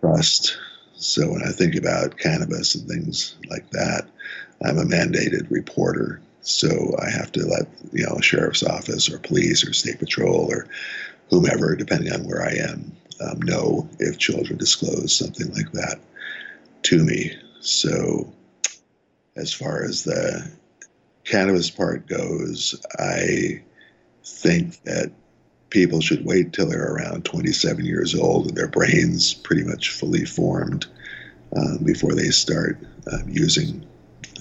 [0.00, 0.56] trust.
[0.96, 4.08] So when I think about cannabis and things like that,
[4.64, 6.20] I'm a mandated reporter.
[6.40, 10.66] So I have to let you know sheriff's office or police or state patrol or
[11.28, 16.00] whomever, depending on where I am, um, know if children disclose something like that
[16.84, 17.32] to me.
[17.60, 18.32] So
[19.36, 20.50] as far as the
[21.24, 23.62] cannabis part goes, I
[24.24, 25.12] think that
[25.70, 30.24] people should wait till they're around 27 years old and their brains pretty much fully
[30.24, 30.86] formed
[31.56, 32.78] um, before they start
[33.12, 33.84] um, using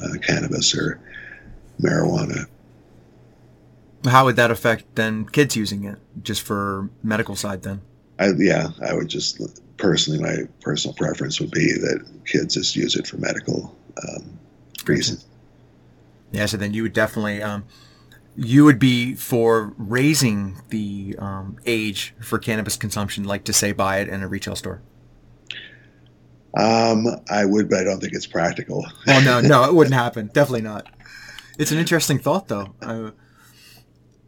[0.04, 1.00] uh, cannabis or
[1.82, 2.46] marijuana.
[4.06, 7.82] How would that affect then kids using it just for medical side then?
[8.20, 9.42] I, yeah, I would just
[9.78, 13.76] personally, my personal preference would be that kids just use it for medical
[14.08, 14.40] um,
[14.86, 15.26] reasons.
[16.32, 17.66] Yeah, so then you would definitely, um,
[18.36, 24.00] you would be for raising the um, age for cannabis consumption, like to say buy
[24.00, 24.82] it in a retail store.
[26.58, 28.86] Um, I would, but I don't think it's practical.
[29.08, 30.28] Oh no, no, it wouldn't happen.
[30.28, 30.88] Definitely not.
[31.58, 32.74] It's an interesting thought, though.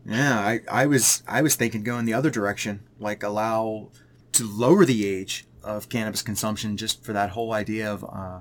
[0.06, 3.90] Yeah, I, I was I was thinking going the other direction, like allow
[4.34, 8.04] to lower the age of cannabis consumption just for that whole idea of.
[8.04, 8.40] Uh,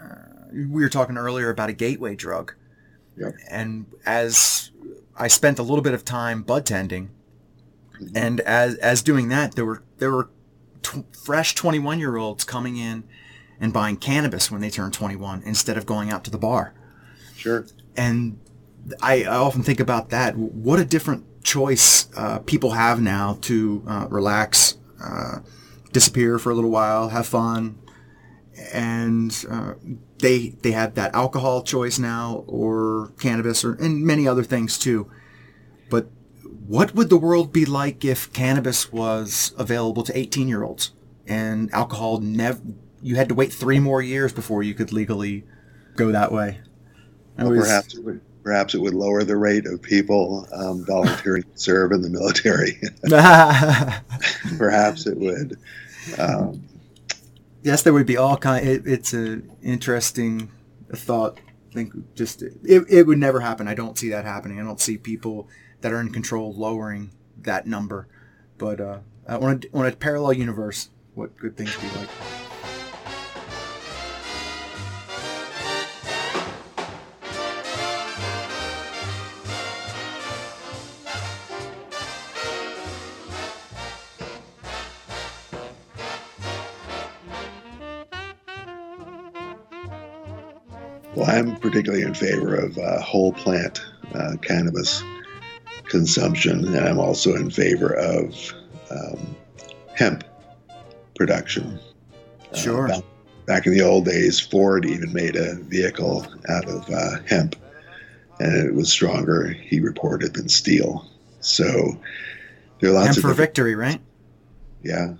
[0.00, 0.14] uh,
[0.52, 2.54] we were talking earlier about a gateway drug,
[3.16, 3.34] Yep.
[3.50, 4.69] and as
[5.20, 7.10] I spent a little bit of time bud tending,
[8.14, 10.30] and as as doing that, there were there were
[10.82, 13.04] tw- fresh 21 year olds coming in
[13.60, 16.72] and buying cannabis when they turned 21 instead of going out to the bar.
[17.36, 17.66] Sure.
[17.96, 18.40] And
[19.02, 20.36] I, I often think about that.
[20.36, 25.40] What a different choice uh, people have now to uh, relax, uh,
[25.92, 27.78] disappear for a little while, have fun,
[28.72, 29.74] and uh,
[30.18, 35.10] they they have that alcohol choice now, or cannabis, or and many other things too.
[35.88, 36.08] But
[36.66, 40.92] what would the world be like if cannabis was available to 18 year olds
[41.26, 42.60] and alcohol never?
[43.02, 45.44] You had to wait three more years before you could legally
[45.96, 46.60] go that way.
[47.38, 51.42] Well, was- perhaps it would perhaps it would lower the rate of people um, volunteering
[51.42, 52.80] to serve in the military.
[54.58, 55.58] perhaps it would.
[56.18, 56.62] Um,
[57.62, 58.66] yes, there would be all kind.
[58.66, 60.50] It, it's an interesting
[60.92, 61.38] thought.
[61.70, 63.68] I think just it, it would never happen.
[63.68, 64.60] I don't see that happening.
[64.60, 65.48] I don't see people
[65.80, 68.08] that are in control lowering that number.
[68.58, 68.98] But uh,
[69.28, 72.49] on a, on a parallel universe, what could things be like?
[91.20, 95.02] Well, I'm particularly in favor of uh, whole plant uh, cannabis
[95.84, 98.34] consumption, and I'm also in favor of
[98.90, 99.36] um,
[99.94, 100.24] hemp
[101.16, 101.78] production.
[102.52, 102.88] Uh, Sure.
[102.88, 103.04] back,
[103.44, 107.54] back in the old days, Ford even made a vehicle out of uh, hemp,
[108.38, 111.06] and it was stronger, he reported, than steel.
[111.40, 111.98] So
[112.80, 114.00] there are lots Hemp of for victory, right?
[114.82, 115.12] yeah.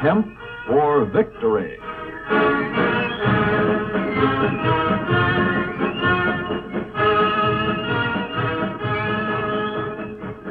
[0.00, 0.39] Hemp
[0.70, 1.78] for victory.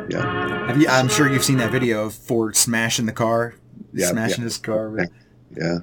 [0.09, 0.65] Yeah.
[0.67, 0.88] Have you?
[0.88, 3.53] I'm sure you've seen that video of Ford smashing the car,
[3.93, 4.43] Yeah, smashing yeah.
[4.45, 4.89] his car.
[4.89, 5.11] with-
[5.55, 5.80] Yeah.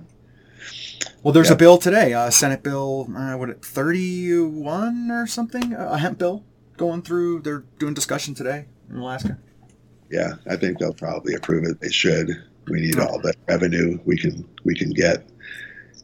[1.23, 1.55] Well, there's Yeah.
[1.55, 6.45] a bill today, uh, Senate Bill, uh, what, 31 or something, a hemp bill
[6.77, 7.41] going through.
[7.43, 9.39] They're doing discussion today in Alaska.
[10.11, 11.81] Yeah, I think they'll probably approve it.
[11.81, 12.43] They should.
[12.69, 15.29] We need all the revenue we can we can get,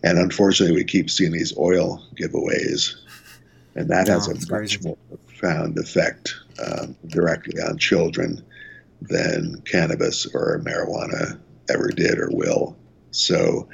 [0.03, 2.95] and unfortunately, we keep seeing these oil giveaways,
[3.75, 4.79] and that has Oh, a much crazy.
[4.83, 4.97] more
[5.27, 6.35] profound effect
[6.65, 8.45] um, directly on children
[9.01, 11.39] than cannabis or marijuana
[11.69, 12.77] ever did or will.
[13.11, 13.69] So,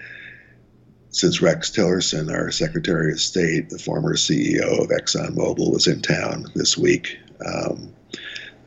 [1.11, 6.47] since Rex Tillerson, our Secretary of State, the former CEO of ExxonMobil, was in town
[6.55, 7.19] this week.
[7.45, 7.93] Um,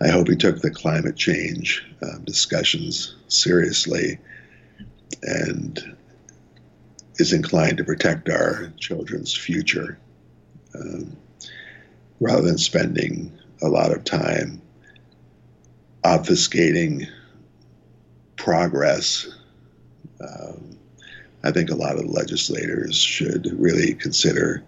[0.04, 4.18] I hope he took the climate change um, discussions seriously
[5.22, 5.96] and
[7.18, 10.00] is inclined to protect our children's future
[10.74, 11.16] um,
[12.20, 13.32] rather than spending
[13.62, 14.62] a lot of time
[16.04, 17.08] obfuscating
[18.38, 19.28] progress.
[20.20, 20.78] Um,
[21.44, 24.64] I think a lot of legislators should really consider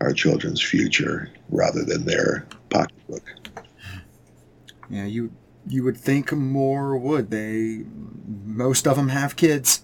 [0.00, 3.37] our children's future rather than their pocketbook.
[4.90, 5.32] Yeah, you
[5.66, 7.30] you would think more would.
[7.30, 7.84] They
[8.44, 9.82] most of them have kids.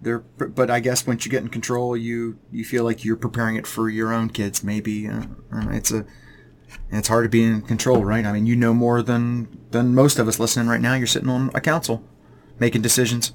[0.00, 3.56] They're, but I guess once you get in control, you you feel like you're preparing
[3.56, 4.62] it for your own kids.
[4.62, 6.04] Maybe uh, uh, it's a
[6.90, 8.24] it's hard to be in control, right?
[8.24, 10.94] I mean, you know more than than most of us listening right now.
[10.94, 12.04] You're sitting on a council,
[12.58, 13.32] making decisions.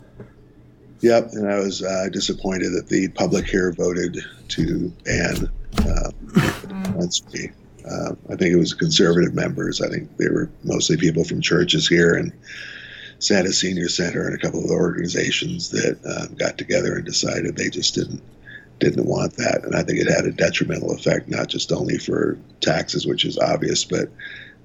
[1.02, 4.18] Yep, and I was uh, disappointed that the public here voted
[4.50, 7.54] to ban uh, dispensary.
[7.86, 9.82] Uh, I think it was conservative members.
[9.82, 12.34] I think they were mostly people from churches here and
[13.20, 17.70] Santa Senior Center and a couple of organizations that uh, got together and decided they
[17.70, 18.22] just didn't
[18.80, 19.66] didn't want that.
[19.66, 23.38] And I think it had a detrimental effect, not just only for taxes, which is
[23.38, 24.10] obvious, but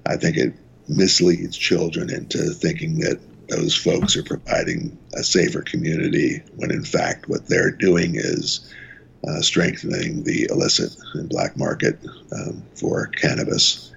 [0.05, 0.53] I think it
[0.87, 7.29] misleads children into thinking that those folks are providing a safer community when in fact
[7.29, 8.73] what they're doing is
[9.27, 11.99] uh, strengthening the illicit and black market
[12.33, 13.91] um, for cannabis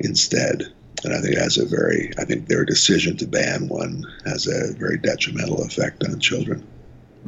[0.00, 0.72] instead.
[1.04, 4.72] And I think has a very, I think their decision to ban one has a
[4.74, 6.66] very detrimental effect on children.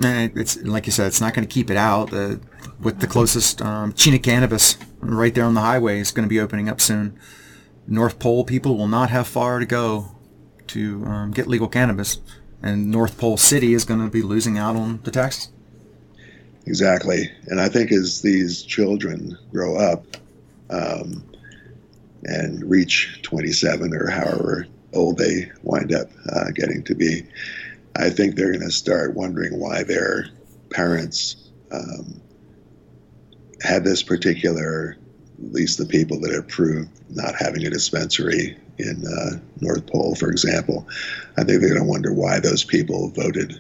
[0.03, 2.13] And it's like you said, it's not going to keep it out.
[2.13, 2.37] Uh,
[2.81, 6.41] with the closest um, Chena cannabis right there on the highway is going to be
[6.41, 7.19] opening up soon.
[7.87, 10.17] North Pole people will not have far to go
[10.69, 12.21] to um, get legal cannabis,
[12.63, 15.51] and North Pole City is going to be losing out on the taxes.
[16.69, 17.31] Exactly.
[17.47, 20.05] And I think as these children grow up
[20.69, 21.25] um,
[22.25, 27.23] and reach 27 or however old they wind up uh, getting to be.
[27.97, 30.27] I think they're going to start wondering why their
[30.69, 32.21] parents um,
[33.63, 34.99] had this particular,
[35.43, 40.31] at least the people that approved not having a dispensary in uh, North Pole, for
[40.31, 40.87] example.
[41.39, 43.59] I think they're going to wonder why those people voted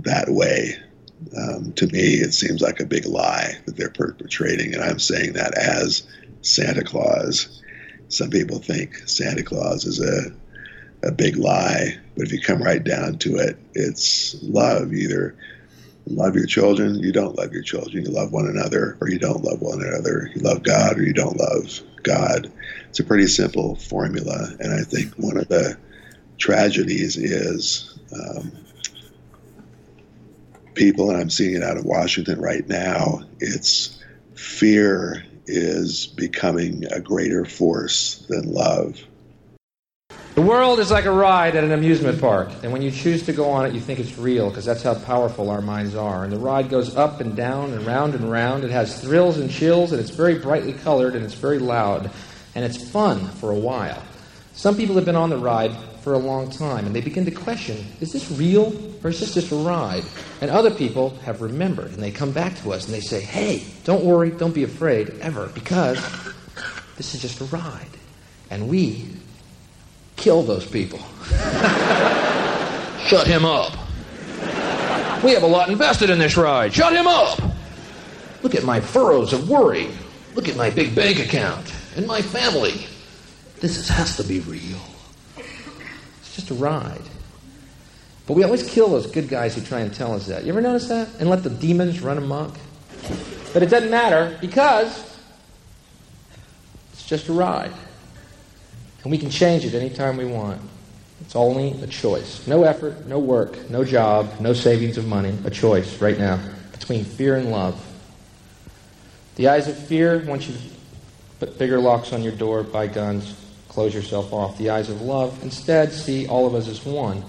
[0.00, 0.76] that way.
[1.36, 5.32] Um, to me, it seems like a big lie that they're perpetrating, and I'm saying
[5.34, 6.06] that as
[6.42, 7.62] Santa Claus.
[8.08, 10.32] Some people think Santa Claus is a
[11.06, 14.92] a big lie, but if you come right down to it, it's love.
[14.92, 15.36] Either
[16.06, 18.04] love your children, you don't love your children.
[18.04, 20.30] You love one another, or you don't love one another.
[20.34, 22.52] You love God, or you don't love God.
[22.88, 25.78] It's a pretty simple formula, and I think one of the
[26.38, 28.52] tragedies is um,
[30.78, 33.20] people, and I'm seeing it out of Washington right now.
[33.40, 34.02] It's
[34.34, 39.02] fear is becoming a greater force than love.
[40.34, 43.32] The world is like a ride at an amusement park, and when you choose to
[43.32, 46.22] go on it, you think it's real because that's how powerful our minds are.
[46.22, 48.62] And the ride goes up and down and round and round.
[48.62, 52.12] It has thrills and chills, and it's very brightly colored and it's very loud,
[52.54, 54.00] and it's fun for a while.
[54.52, 55.72] Some people have been on the ride
[56.08, 58.72] for a long time, and they begin to question is this real
[59.04, 60.02] or is this just a ride?
[60.40, 63.62] And other people have remembered, and they come back to us and they say, hey,
[63.84, 65.98] don't worry, don't be afraid ever, because
[66.96, 67.90] this is just a ride.
[68.48, 69.06] And we
[70.16, 70.98] kill those people.
[73.04, 73.74] Shut him up.
[75.22, 76.72] We have a lot invested in this ride.
[76.72, 77.38] Shut him up.
[78.42, 79.90] Look at my furrows of worry.
[80.34, 82.86] Look at my big bank account and my family.
[83.60, 84.80] This is, has to be real.
[86.38, 87.02] Just a ride.
[88.28, 90.44] But we always kill those good guys who try and tell us that.
[90.44, 91.08] You ever notice that?
[91.18, 92.54] And let the demons run amok?
[93.52, 95.18] But it doesn't matter because
[96.92, 97.72] it's just a ride.
[99.02, 100.60] And we can change it anytime we want.
[101.22, 102.46] It's only a choice.
[102.46, 105.36] No effort, no work, no job, no savings of money.
[105.44, 106.38] A choice right now
[106.70, 107.84] between fear and love.
[109.34, 110.60] The eyes of fear want you to
[111.40, 113.34] put bigger locks on your door, buy guns,
[113.68, 114.58] close yourself off.
[114.58, 117.22] The eyes of love instead see all of us as one.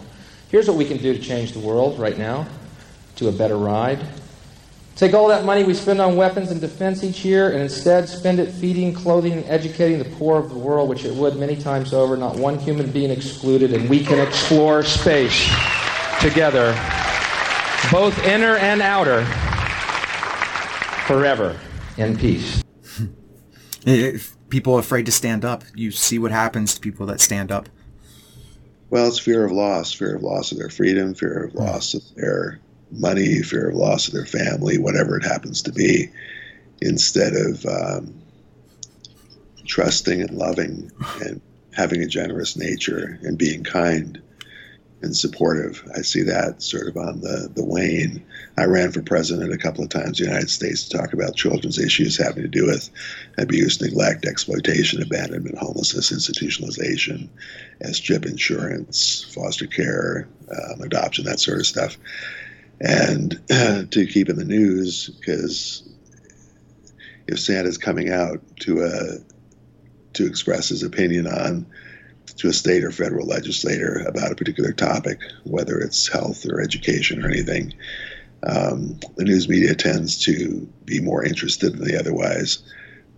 [0.50, 2.48] Here's what we can do to change the world right now
[3.18, 4.00] to a better ride.
[4.96, 8.40] Take all that money we spend on weapons and defense each year and instead spend
[8.40, 11.94] it feeding, clothing, and educating the poor of the world, which it would many times
[11.94, 15.50] over, not one human being excluded, and we can explore space
[16.20, 16.74] together,
[17.92, 19.24] both inner and outer,
[21.08, 21.58] forever
[21.98, 22.62] in peace.
[24.50, 27.70] People afraid to stand up, you see what happens to people that stand up.
[28.90, 32.02] Well, it's fear of loss, fear of loss of their freedom, fear of loss of
[32.16, 32.60] their
[32.92, 36.10] money, fear of loss of their family, whatever it happens to be,
[36.82, 38.20] instead of um,
[39.68, 40.92] trusting and loving
[41.24, 41.40] and
[41.74, 44.20] having a generous nature and being kind
[45.02, 45.82] and supportive.
[45.96, 48.24] I see that sort of on the, the wane.
[48.58, 51.36] I ran for president a couple of times in the United States to talk about
[51.36, 52.90] children's issues having to do with
[53.38, 57.30] abuse, neglect, exploitation, abandonment, homelessness, institutionalization,
[57.82, 61.98] SCHIP insurance, foster care, um, adoption, that sort of stuff.
[62.82, 63.40] And
[63.92, 65.84] to keep in the news because
[67.28, 69.18] if Santa's coming out to uh,
[70.14, 71.66] to express his opinion on
[72.40, 77.24] to a state or federal legislator about a particular topic, whether it's health or education
[77.24, 77.74] or anything,
[78.44, 82.64] um, the news media tends to be more interested than they otherwise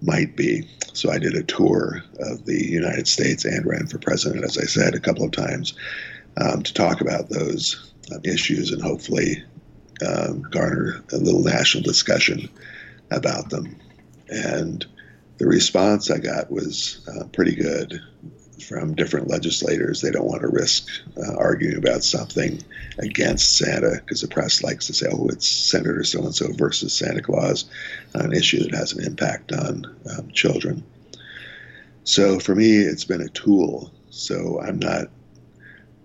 [0.02, 0.68] might be.
[0.94, 4.66] So I did a tour of the United States and ran for president, as I
[4.66, 5.74] said, a couple of times
[6.38, 9.44] um, to talk about those um, issues and hopefully
[10.06, 12.50] um, garner a little national discussion
[13.12, 13.76] about them.
[14.30, 14.84] And
[15.38, 18.02] the response I got was uh, pretty good
[18.62, 20.02] from different legislators.
[20.02, 20.88] They don't want to risk
[21.18, 22.62] uh, arguing about something
[23.00, 26.94] against Santa because the press likes to say, oh, it's Senator so and so versus
[26.94, 27.66] Santa Claus
[28.14, 29.86] an issue that has an impact on
[30.18, 30.84] um, children.
[32.04, 33.92] So for me, it's been a tool.
[34.10, 35.08] So I'm not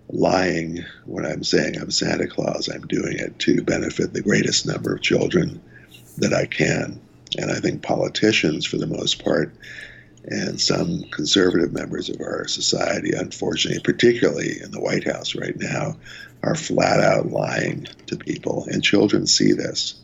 [0.09, 2.69] lying when I'm saying I'm Santa Claus.
[2.69, 5.61] I'm doing it to benefit the greatest number of children
[6.17, 6.99] that I can.
[7.37, 9.53] And I think politicians, for the most part,
[10.27, 15.95] and some conservative members of our society, unfortunately, particularly in the White House right now,
[16.43, 18.65] are flat out lying to people.
[18.69, 20.01] And children see this.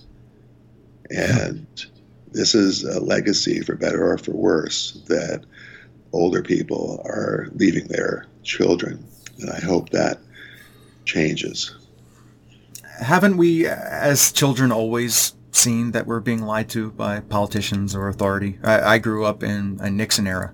[1.09, 1.67] And
[2.31, 5.43] this is a legacy, for better or for worse, that
[6.13, 9.05] older people are leaving their children.
[9.39, 10.19] And I hope that
[11.05, 11.75] changes.
[12.99, 18.59] Haven't we, as children, always seen that we're being lied to by politicians or authority?
[18.63, 20.53] I, I grew up in a Nixon era.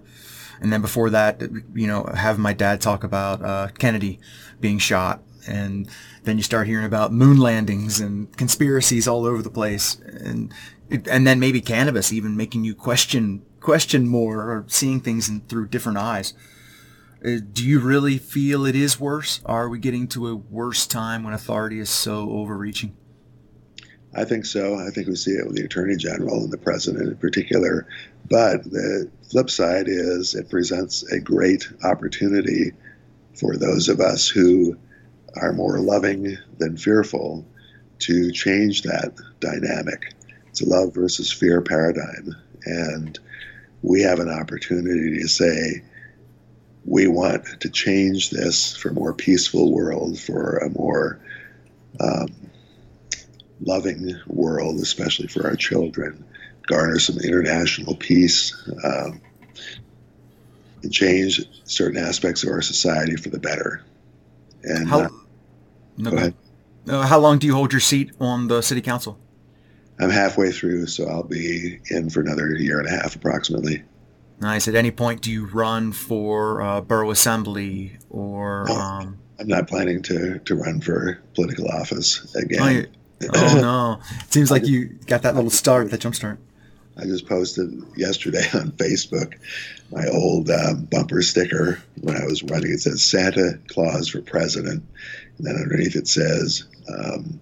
[0.61, 1.41] and then before that,
[1.73, 4.19] you know, having my dad talk about uh, Kennedy
[4.59, 5.89] being shot, and
[6.23, 10.53] then you start hearing about moon landings and conspiracies all over the place, and
[10.89, 15.67] and then maybe cannabis even making you question question more or seeing things in, through
[15.67, 16.33] different eyes.
[17.23, 19.41] Uh, do you really feel it is worse?
[19.45, 22.95] Are we getting to a worse time when authority is so overreaching?
[24.15, 24.75] I think so.
[24.75, 27.87] I think we see it with the Attorney General and the President in particular.
[28.29, 32.71] But the flip side is it presents a great opportunity
[33.35, 34.77] for those of us who
[35.35, 37.45] are more loving than fearful
[37.99, 40.13] to change that dynamic.
[40.47, 42.35] It's a love versus fear paradigm.
[42.65, 43.19] And
[43.81, 45.83] we have an opportunity to say,
[46.85, 51.19] we want to change this for a more peaceful world, for a more
[51.99, 52.27] um,
[53.61, 56.23] loving world, especially for our children,
[56.67, 59.21] garner some international peace, um,
[60.83, 63.81] and change certain aspects of our society for the better.
[64.63, 65.09] And How- uh,
[65.97, 66.33] No, go ahead.
[66.87, 69.19] Uh, how long do you hold your seat on the city council?
[69.99, 73.83] I'm halfway through, so I'll be in for another year and a half approximately.
[74.39, 74.69] Nice.
[74.69, 78.63] At any point, do you run for uh, borough assembly or?
[78.69, 78.73] No.
[78.75, 82.87] Um, I'm not planning to, to run for political office again.
[83.21, 83.99] Oh, no!
[84.25, 86.39] It seems like you got that little start, that jump start.
[86.97, 89.35] I just posted yesterday on Facebook
[89.91, 92.71] my old um, bumper sticker when I was running.
[92.71, 94.83] It says Santa Claus for president,
[95.37, 97.39] and then underneath it says um,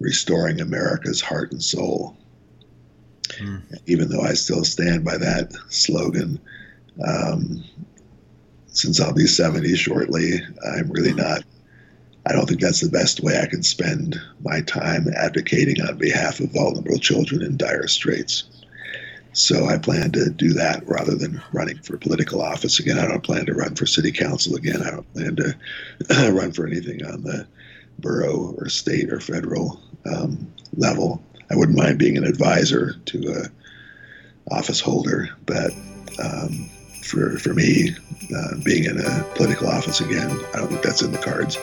[0.00, 2.16] restoring America's heart and soul.
[3.38, 3.58] Hmm.
[3.86, 6.38] Even though I still stand by that slogan,
[7.06, 7.64] um,
[8.66, 11.42] since I'll be 70 shortly, I'm really not.
[12.26, 16.40] I don't think that's the best way I can spend my time advocating on behalf
[16.40, 18.44] of vulnerable children in dire straits.
[19.34, 22.98] So I plan to do that rather than running for political office again.
[22.98, 24.82] I don't plan to run for city council again.
[24.82, 27.46] I don't plan to run for anything on the
[27.98, 31.22] borough or state or federal um, level.
[31.50, 35.72] I wouldn't mind being an advisor to a office holder, but
[36.22, 36.70] um,
[37.02, 37.90] for for me,
[38.34, 41.58] uh, being in a political office again, I don't think that's in the cards.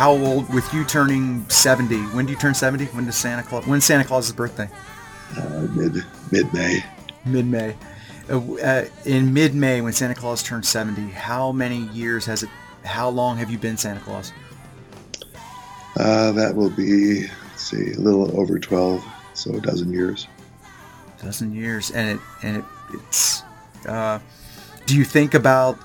[0.00, 0.48] How old?
[0.54, 2.86] With you turning seventy, when do you turn seventy?
[2.86, 3.66] When does Santa Claus?
[3.66, 4.66] when Santa Claus's birthday?
[5.36, 6.82] Uh, mid mid May.
[7.26, 7.76] Mid May.
[8.30, 12.48] Uh, uh, in mid May, when Santa Claus turned seventy, how many years has it?
[12.82, 14.32] How long have you been Santa Claus?
[15.98, 20.28] Uh, that will be let's see, a little over twelve, so a dozen years.
[21.18, 23.42] a dozen years and it and it, it's
[23.84, 24.18] uh,
[24.86, 25.78] do you think about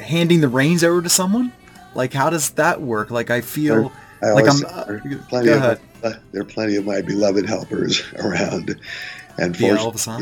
[0.00, 1.52] handing the reins over to someone
[1.96, 3.90] like how does that work like i feel
[4.22, 4.84] I like i'm uh,
[5.28, 5.80] plenty go of, ahead.
[6.04, 8.78] uh, there are plenty of my beloved helpers around,
[9.38, 10.20] and The elves, huh?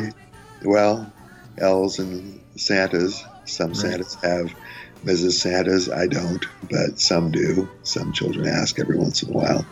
[0.64, 1.12] well,
[1.58, 3.24] elves and Santas.
[3.44, 3.76] Some Right.
[3.76, 4.52] Santas have
[5.04, 5.32] Mrs.
[5.32, 5.88] Santas.
[5.90, 7.68] I don't, but some do.
[7.82, 9.66] Some children ask every once in a while.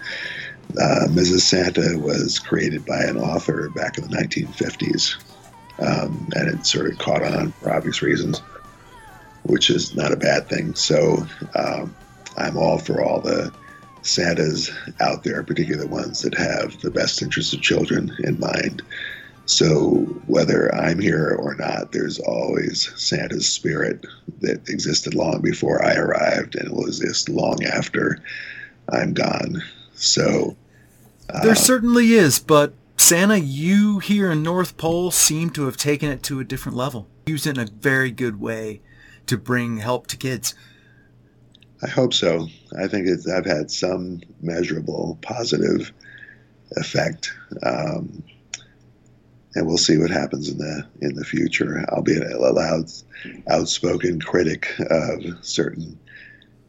[0.81, 1.41] Uh, Mrs.
[1.41, 5.17] Santa was created by an author back in the 1950s,
[5.81, 8.41] um, and it sort of caught on for obvious reasons,
[9.45, 10.75] which is not a bad thing.
[10.75, 11.95] So um,
[12.37, 13.53] I'm all for all the
[14.03, 14.71] Santas
[15.01, 18.83] out there, particularly the ones that have the best interests of children in mind.
[19.45, 24.07] So whether I'm here or not, there's always Santa's spirit
[24.41, 28.23] that existed long before I arrived and will exist long after
[28.89, 29.63] I'm gone.
[29.95, 30.57] So
[31.29, 36.11] uh, there certainly is but santa you here in north pole seem to have taken
[36.11, 38.81] it to a different level used it in a very good way
[39.27, 40.55] to bring help to kids
[41.83, 42.49] I hope so.
[42.79, 45.93] I think it's, I've had some measurable positive
[46.77, 47.33] effect,
[47.65, 48.23] um,
[49.55, 51.85] and we'll see what happens in the in the future.
[51.89, 52.91] I'll be a loud,
[53.51, 55.99] outspoken critic of certain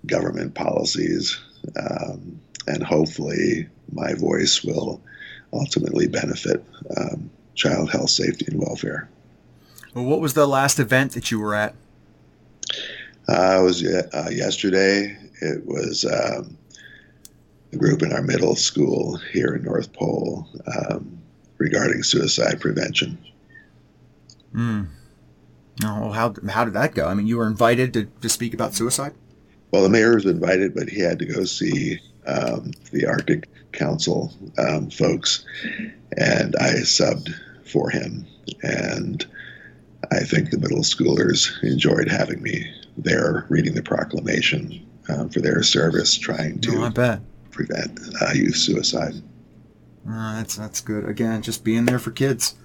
[0.08, 1.40] government policies,
[1.80, 5.00] um, and hopefully my voice will
[5.54, 6.66] ultimately benefit
[6.98, 9.08] um, child health, safety, and welfare.
[9.94, 11.76] well, what was the last event that you were at
[13.28, 15.18] Uh, it was uh, yesterday.
[15.42, 16.58] It was um,
[17.72, 21.22] a group in our middle school here in North Pole um,
[21.58, 23.18] regarding suicide prevention.
[24.54, 24.84] Hmm.
[25.84, 27.08] Oh, how how did that go?
[27.08, 29.14] I mean, you were invited to, to speak about suicide.
[29.72, 34.32] Well, the mayor was invited, but he had to go see um, the Arctic Council
[34.60, 35.46] um, folks,
[36.16, 37.34] and I subbed
[37.66, 38.28] for him.
[38.62, 39.26] And
[40.12, 45.64] I think the middle schoolers enjoyed having me there reading the proclamation um, for their
[45.64, 47.20] service, trying to Oh,
[47.52, 49.14] prevent uh, youth suicide.
[50.10, 51.08] Uh, that's that's good.
[51.08, 52.56] Again, just being there for kids.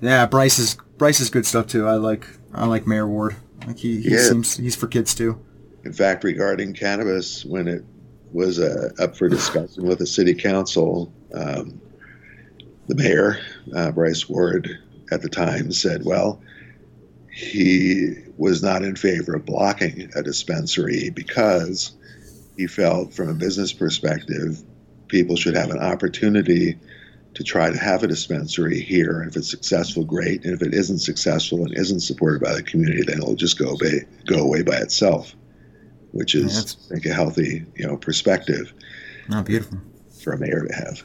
[0.00, 1.86] Yeah, Bryce is Bryce is good stuff too.
[1.86, 3.36] I like I like Mayor Ward.
[3.66, 4.22] Like he, he Yeah.
[4.22, 5.40] seems he's for kids too.
[5.84, 7.84] In fact, regarding cannabis, when it
[8.32, 11.80] was uh, up for discussion with the city council, um,
[12.88, 13.38] the mayor,
[13.74, 14.68] uh, Bryce Ward,
[15.10, 16.40] at the time said, well,
[17.38, 21.92] he was not in favor of blocking a dispensary because
[22.56, 24.60] he felt, from a business perspective,
[25.06, 26.76] people should have an opportunity
[27.34, 29.20] to try to have a dispensary here.
[29.20, 30.44] And if it's successful, great.
[30.44, 33.68] And if it isn't successful and isn't supported by the community, then it'll just go
[33.68, 35.36] away, go away by itself,
[36.10, 38.72] which is, Yeah, I think, a healthy, you know, perspective
[39.30, 39.78] Oh, beautiful.
[40.20, 41.02] for a mayor to have.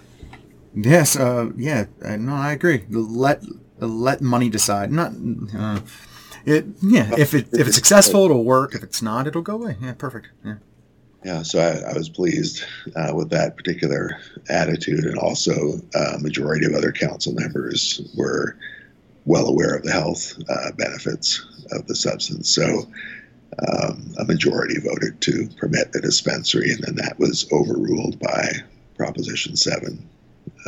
[0.73, 1.15] Yes.
[1.15, 1.85] Uh, yeah.
[2.17, 2.85] No, I agree.
[2.89, 3.43] Let
[3.79, 4.91] let money decide.
[4.91, 5.11] Not.
[5.55, 5.81] Uh,
[6.45, 6.65] it.
[6.81, 7.13] Yeah.
[7.17, 8.75] If it if it's successful, it'll work.
[8.75, 9.77] If it's not, it'll go away.
[9.81, 9.93] Yeah.
[9.93, 10.27] Perfect.
[10.45, 10.55] Yeah.
[11.25, 12.65] Yeah, so I, I was pleased
[12.97, 14.19] uh, with that particular
[14.49, 18.57] attitude, and also uh, majority of other council members were
[19.25, 22.49] well aware of the health uh, benefits of the substance.
[22.49, 22.83] So
[23.69, 28.51] um, a majority voted to permit the dispensary, and then that was overruled by
[28.97, 30.05] Proposition Seven.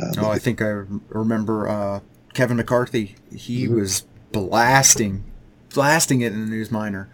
[0.02, 2.00] Um, Oh, I think I remember uh,
[2.34, 3.16] Kevin McCarthy.
[3.36, 5.26] He was blasting,
[5.76, 7.10] blasting it in the News Miner,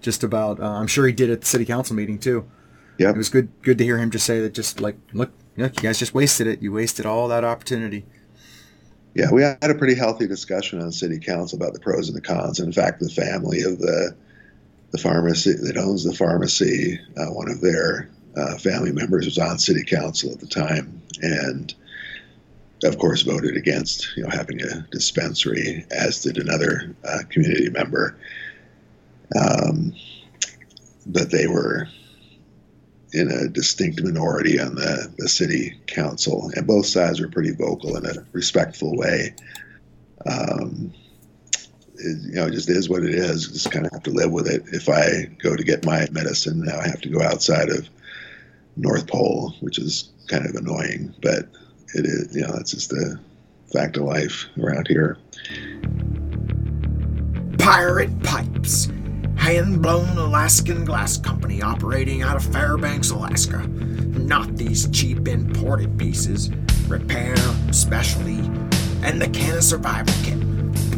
[0.00, 0.60] just about.
[0.60, 2.48] Uh, I'm sure he did at the city council meeting too.
[2.98, 3.50] Yeah, it was good.
[3.62, 4.54] Good to hear him just say that.
[4.54, 6.62] Just like, look, look, you guys just wasted it.
[6.62, 8.04] You wasted all that opportunity.
[9.14, 12.22] Yeah, we had a pretty healthy discussion on city council about the pros and the
[12.22, 12.60] cons.
[12.60, 14.14] And in fact, the family of the
[14.92, 19.58] the pharmacy that owns the pharmacy, uh, one of their uh, family members was on
[19.58, 21.74] city council at the time, and
[22.84, 28.16] of course voted against you know having a dispensary, as did another uh, community member.
[29.38, 29.94] Um,
[31.06, 31.88] but they were
[33.12, 37.96] in a distinct minority on the, the city council, and both sides were pretty vocal
[37.96, 39.34] in a respectful way.
[40.26, 40.92] Um,
[41.96, 43.48] it, you know, it just is what it is.
[43.48, 44.62] Just kind of have to live with it.
[44.72, 47.88] If I go to get my medicine now, I have to go outside of
[48.76, 51.48] North Pole, which is kind of annoying, but
[51.94, 52.34] it is.
[52.34, 53.18] You know, that's just the
[53.72, 55.18] fact of life around here.
[57.58, 58.88] Pirate Pipes,
[59.36, 63.66] hand blown Alaskan glass company operating out of Fairbanks, Alaska.
[63.66, 66.50] Not these cheap imported pieces.
[66.88, 67.36] Repair,
[67.72, 68.40] specialty,
[69.02, 70.40] and the can of survival kit.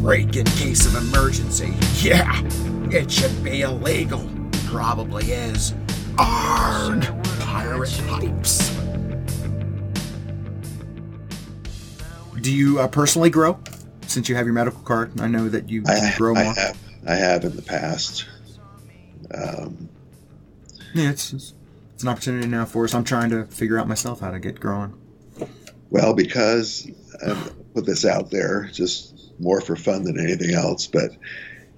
[0.01, 1.73] Break in case of emergency.
[2.01, 2.41] Yeah,
[2.91, 4.27] it should be illegal.
[4.65, 5.73] Probably is.
[6.17, 7.05] Arg!
[7.39, 8.84] Pirate Pipes.
[12.45, 13.57] Do you uh, personally grow?
[14.05, 16.77] Since you have your medical card, I know that you I, grow I have,
[17.07, 18.27] I have in the past.
[19.33, 19.89] Um,
[20.93, 21.55] Yeah, it's, it's
[21.95, 22.93] it's an opportunity now for us.
[22.93, 24.93] I'm trying to figure out myself how to get growing.
[25.89, 26.87] Well, because
[27.25, 27.33] I
[27.73, 31.17] put this out there just more for fun than anything else, but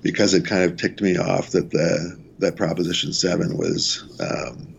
[0.01, 4.76] because it kind of ticked me off that the that Proposition Seven was um,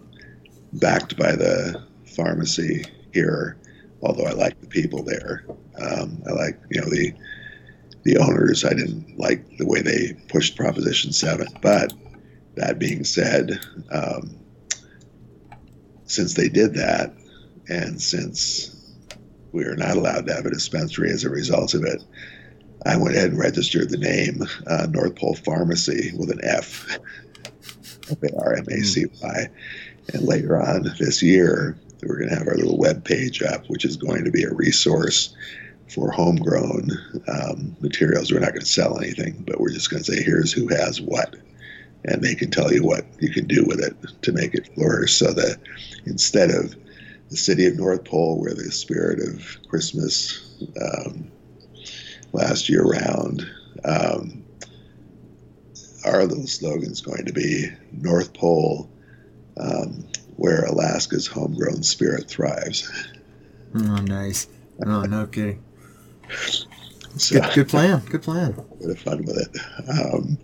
[0.74, 1.82] backed by the
[2.14, 2.84] pharmacy
[3.14, 3.56] here.
[4.02, 5.44] Although I like the people there,
[5.80, 7.12] um, I like you know the
[8.04, 8.64] the owners.
[8.64, 11.92] I didn't like the way they pushed Proposition Seven, but
[12.54, 13.58] that being said,
[13.90, 14.36] um,
[16.04, 17.14] since they did that,
[17.68, 18.74] and since
[19.52, 22.02] we are not allowed to have a dispensary as a result of it,
[22.86, 26.98] I went ahead and registered the name uh, North Pole Pharmacy with an F,
[28.10, 29.48] F A R M A C Y.
[30.14, 33.84] And later on this year, we're going to have our little web page up, which
[33.84, 35.34] is going to be a resource
[35.88, 36.90] for homegrown
[37.28, 38.30] um, materials.
[38.30, 41.00] We're not going to sell anything, but we're just going to say, here's who has
[41.00, 41.36] what.
[42.04, 45.14] And they can tell you what you can do with it to make it flourish
[45.14, 45.58] so that
[46.06, 46.76] instead of
[47.30, 51.30] the city of North Pole, where the spirit of Christmas um,
[52.32, 53.48] last year round,
[53.84, 54.44] um,
[56.04, 58.88] our little slogan is going to be North Pole,
[59.58, 60.04] um,
[60.38, 62.90] where Alaska's homegrown spirit thrives.
[63.74, 64.46] Oh, nice.
[64.86, 65.62] Oh, no kidding.
[67.16, 68.00] So- Good, good plan.
[68.08, 68.52] Good plan.
[68.80, 69.60] bit of fun with it.
[69.90, 70.38] Um,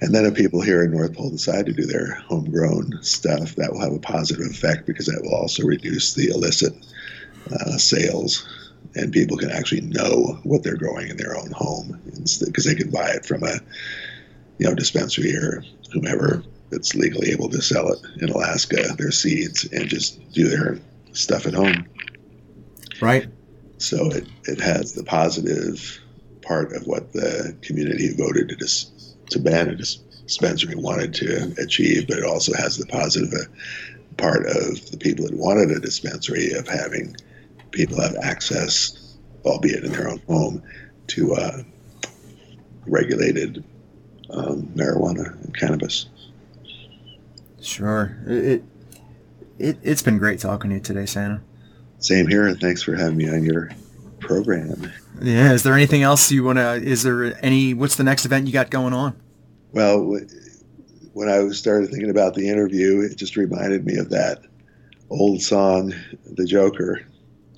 [0.00, 3.72] and then if people here in North Pole decide to do their homegrown stuff, that
[3.72, 6.72] will have a positive effect because that will also reduce the illicit
[7.52, 8.46] uh, sales,
[8.94, 12.90] and people can actually know what they're growing in their own home because they can
[12.90, 13.54] buy it from a
[14.58, 15.62] you know dispensary or
[15.92, 20.78] whomever that's legally able to sell it in Alaska, their seeds, and just do their
[21.12, 21.86] stuff at home.
[23.00, 23.26] Right.
[23.78, 26.00] So it, it has the positive
[26.42, 31.54] part of what the community voted to dis- to ban a dis- dispensary wanted to
[31.58, 33.44] achieve, but it also has the positive uh,
[34.16, 37.16] part of the people that wanted a dispensary of having
[37.70, 40.62] people have access, albeit in their own home,
[41.06, 41.62] to uh,
[42.86, 43.64] regulated
[44.30, 46.06] um, marijuana and cannabis.
[47.60, 48.16] Sure.
[48.26, 48.62] It,
[49.58, 51.42] it it's been great talking to you today, Santa.
[51.98, 53.70] Same here, and thanks for having me on your
[54.20, 54.92] program.
[55.20, 55.52] Yeah.
[55.52, 56.74] Is there anything else you want to?
[56.74, 57.74] Is there any?
[57.74, 59.20] What's the next event you got going on?
[59.72, 60.18] Well,
[61.12, 64.42] when I started thinking about the interview, it just reminded me of that
[65.10, 65.92] old song,
[66.24, 67.02] "The Joker,"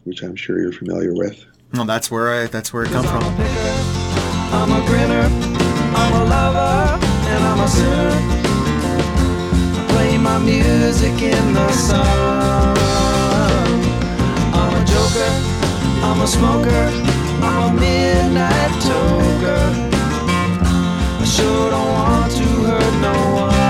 [0.05, 1.45] which I'm sure you're familiar with.
[1.75, 2.47] Well, that's where I.
[2.47, 3.23] That's where it comes from.
[3.23, 5.21] I'm a grinner,
[5.95, 8.40] I'm a lover, and I'm a sinner.
[10.21, 12.77] I play my music in the sun.
[14.53, 15.33] I'm a joker,
[16.05, 16.91] I'm a smoker,
[17.43, 19.91] I'm a midnight toker.
[21.21, 23.61] I sure don't want to hurt no one.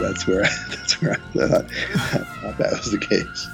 [0.00, 3.48] That's where that's where I thought, I thought that was the case.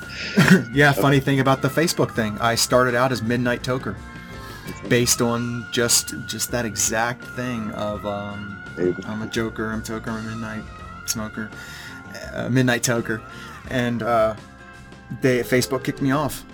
[0.72, 2.38] yeah, funny thing about the Facebook thing.
[2.40, 3.96] I started out as Midnight Toker,
[4.88, 8.62] based on just just that exact thing of um,
[9.06, 10.64] I'm a Joker, I'm a Toker, I'm a Midnight
[11.06, 11.50] Smoker,
[12.32, 13.20] uh, Midnight Toker,
[13.70, 14.34] and uh,
[15.20, 16.44] they Facebook kicked me off,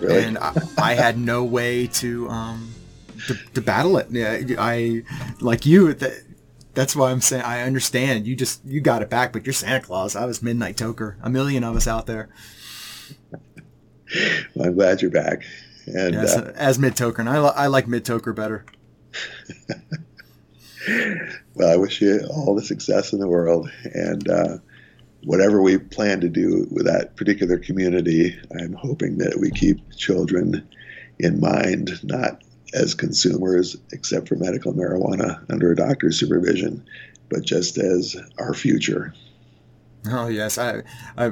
[0.00, 0.24] Really?
[0.24, 2.72] and I, I had no way to um,
[3.26, 4.08] to, to battle it.
[4.10, 5.02] Yeah, I
[5.40, 5.94] like you.
[5.94, 6.22] That,
[6.74, 8.26] that's why I'm saying I understand.
[8.26, 10.14] You just you got it back, but you're Santa Claus.
[10.14, 11.16] I was Midnight Toker.
[11.22, 12.28] A million of us out there.
[14.54, 15.42] Well, I'm glad you're back.
[15.94, 18.64] And Yes, uh, as mid toker, I, li- I like mid toker better.
[21.54, 24.58] well, I wish you all the success in the world, and uh,
[25.24, 30.68] whatever we plan to do with that particular community, I'm hoping that we keep children
[31.18, 32.42] in mind, not
[32.74, 36.84] as consumers, except for medical marijuana under a doctor's supervision,
[37.30, 39.14] but just as our future.
[40.10, 40.82] Oh yes, I,
[41.16, 41.30] I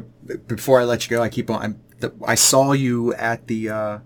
[0.48, 1.62] before I let you go, I keep on.
[1.62, 3.98] I'm, the, I saw you at the uh,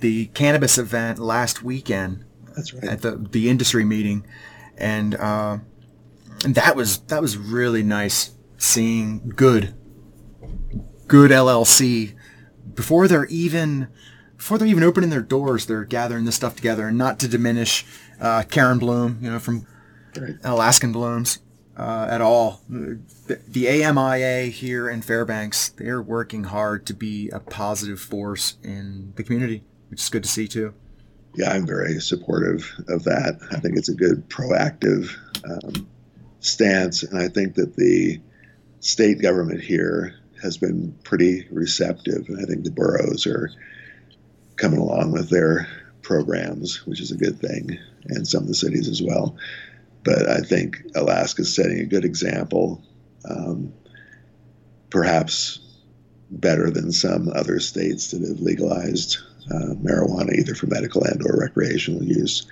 [0.00, 2.24] the cannabis event last weekend.
[2.54, 2.84] That's right.
[2.84, 4.26] At the the industry meeting,
[4.76, 5.58] and uh,
[6.44, 9.74] and that was that was really nice seeing good
[11.06, 12.14] good LLC
[12.74, 13.88] before they're even
[14.36, 15.66] before they're even opening their doors.
[15.66, 17.84] They're gathering this stuff together, and not to diminish
[18.20, 19.66] uh, Karen Bloom, you know, from
[20.44, 21.40] Alaskan Blooms
[21.76, 22.62] uh, at all.
[22.68, 23.00] The,
[23.46, 29.22] the AMIA here in Fairbanks, they're working hard to be a positive force in the
[29.22, 30.74] community, which is good to see too.
[31.34, 33.38] yeah, I'm very supportive of that.
[33.52, 35.14] I think it's a good proactive
[35.48, 35.88] um,
[36.40, 38.20] stance, and I think that the
[38.80, 43.50] state government here has been pretty receptive, and I think the boroughs are
[44.56, 45.68] coming along with their
[46.02, 49.36] programs, which is a good thing, and some of the cities as well.
[50.04, 52.82] But I think Alaska's setting a good example,
[53.28, 53.72] um,
[54.90, 55.60] perhaps
[56.30, 59.18] better than some other states that have legalized
[59.50, 62.46] uh, marijuana either for medical and or recreational use.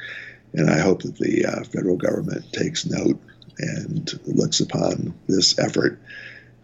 [0.54, 3.20] And I hope that the uh, federal government takes note
[3.58, 6.00] and looks upon this effort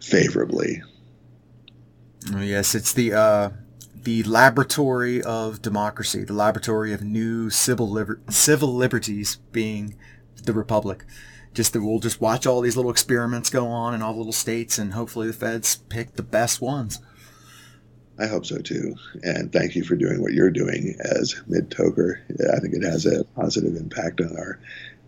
[0.01, 0.81] favorably.
[2.33, 3.49] Oh, yes, it's the uh,
[4.03, 9.95] the laboratory of democracy, the laboratory of new civil liber- civil liberties, being
[10.43, 11.05] the republic.
[11.53, 14.33] Just that we'll just watch all these little experiments go on in all the little
[14.33, 16.99] states, and hopefully the feds pick the best ones.
[18.19, 18.95] I hope so too.
[19.23, 22.21] And thank you for doing what you're doing as Mid Toker.
[22.53, 24.59] I think it has a positive impact on our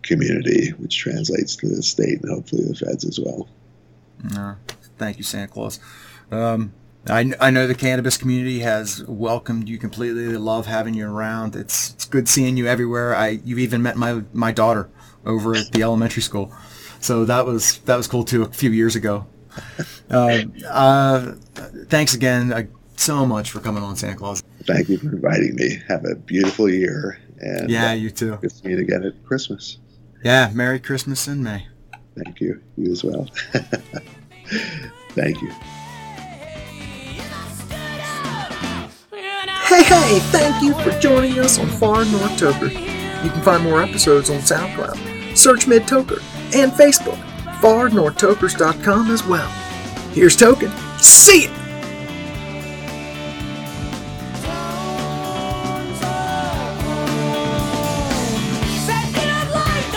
[0.01, 3.47] community, which translates to the state and hopefully the feds as well.
[4.33, 4.55] No,
[4.97, 5.79] thank you, Santa Claus.
[6.31, 6.73] Um,
[7.07, 10.25] I, I know the cannabis community has welcomed you completely.
[10.25, 11.55] They love having you around.
[11.55, 13.15] It's it's good seeing you everywhere.
[13.15, 14.89] I you've even met my my daughter
[15.25, 16.51] over at the elementary school,
[16.99, 18.43] so that was that was cool too.
[18.43, 19.27] A few years ago.
[20.09, 21.31] Uh, uh,
[21.87, 22.63] thanks again uh,
[22.97, 24.41] so much for coming on, Santa Claus.
[24.63, 25.79] Thank you for inviting me.
[25.87, 27.19] Have a beautiful year.
[27.39, 28.37] And Yeah, uh, you too.
[28.37, 29.77] Good to meet again at Christmas.
[30.23, 31.67] Yeah, Merry Christmas in May.
[32.23, 32.61] Thank you.
[32.77, 33.27] You as well.
[35.11, 35.51] Thank you.
[39.67, 42.69] Hey, hey, thank you for joining us on Far North Toker.
[43.23, 46.21] You can find more episodes on SoundCloud, search Mid Toker,
[46.55, 47.17] and Facebook,
[47.59, 49.49] farnorthtokers.com as well.
[50.13, 50.71] Here's Token.
[50.99, 51.54] See ya!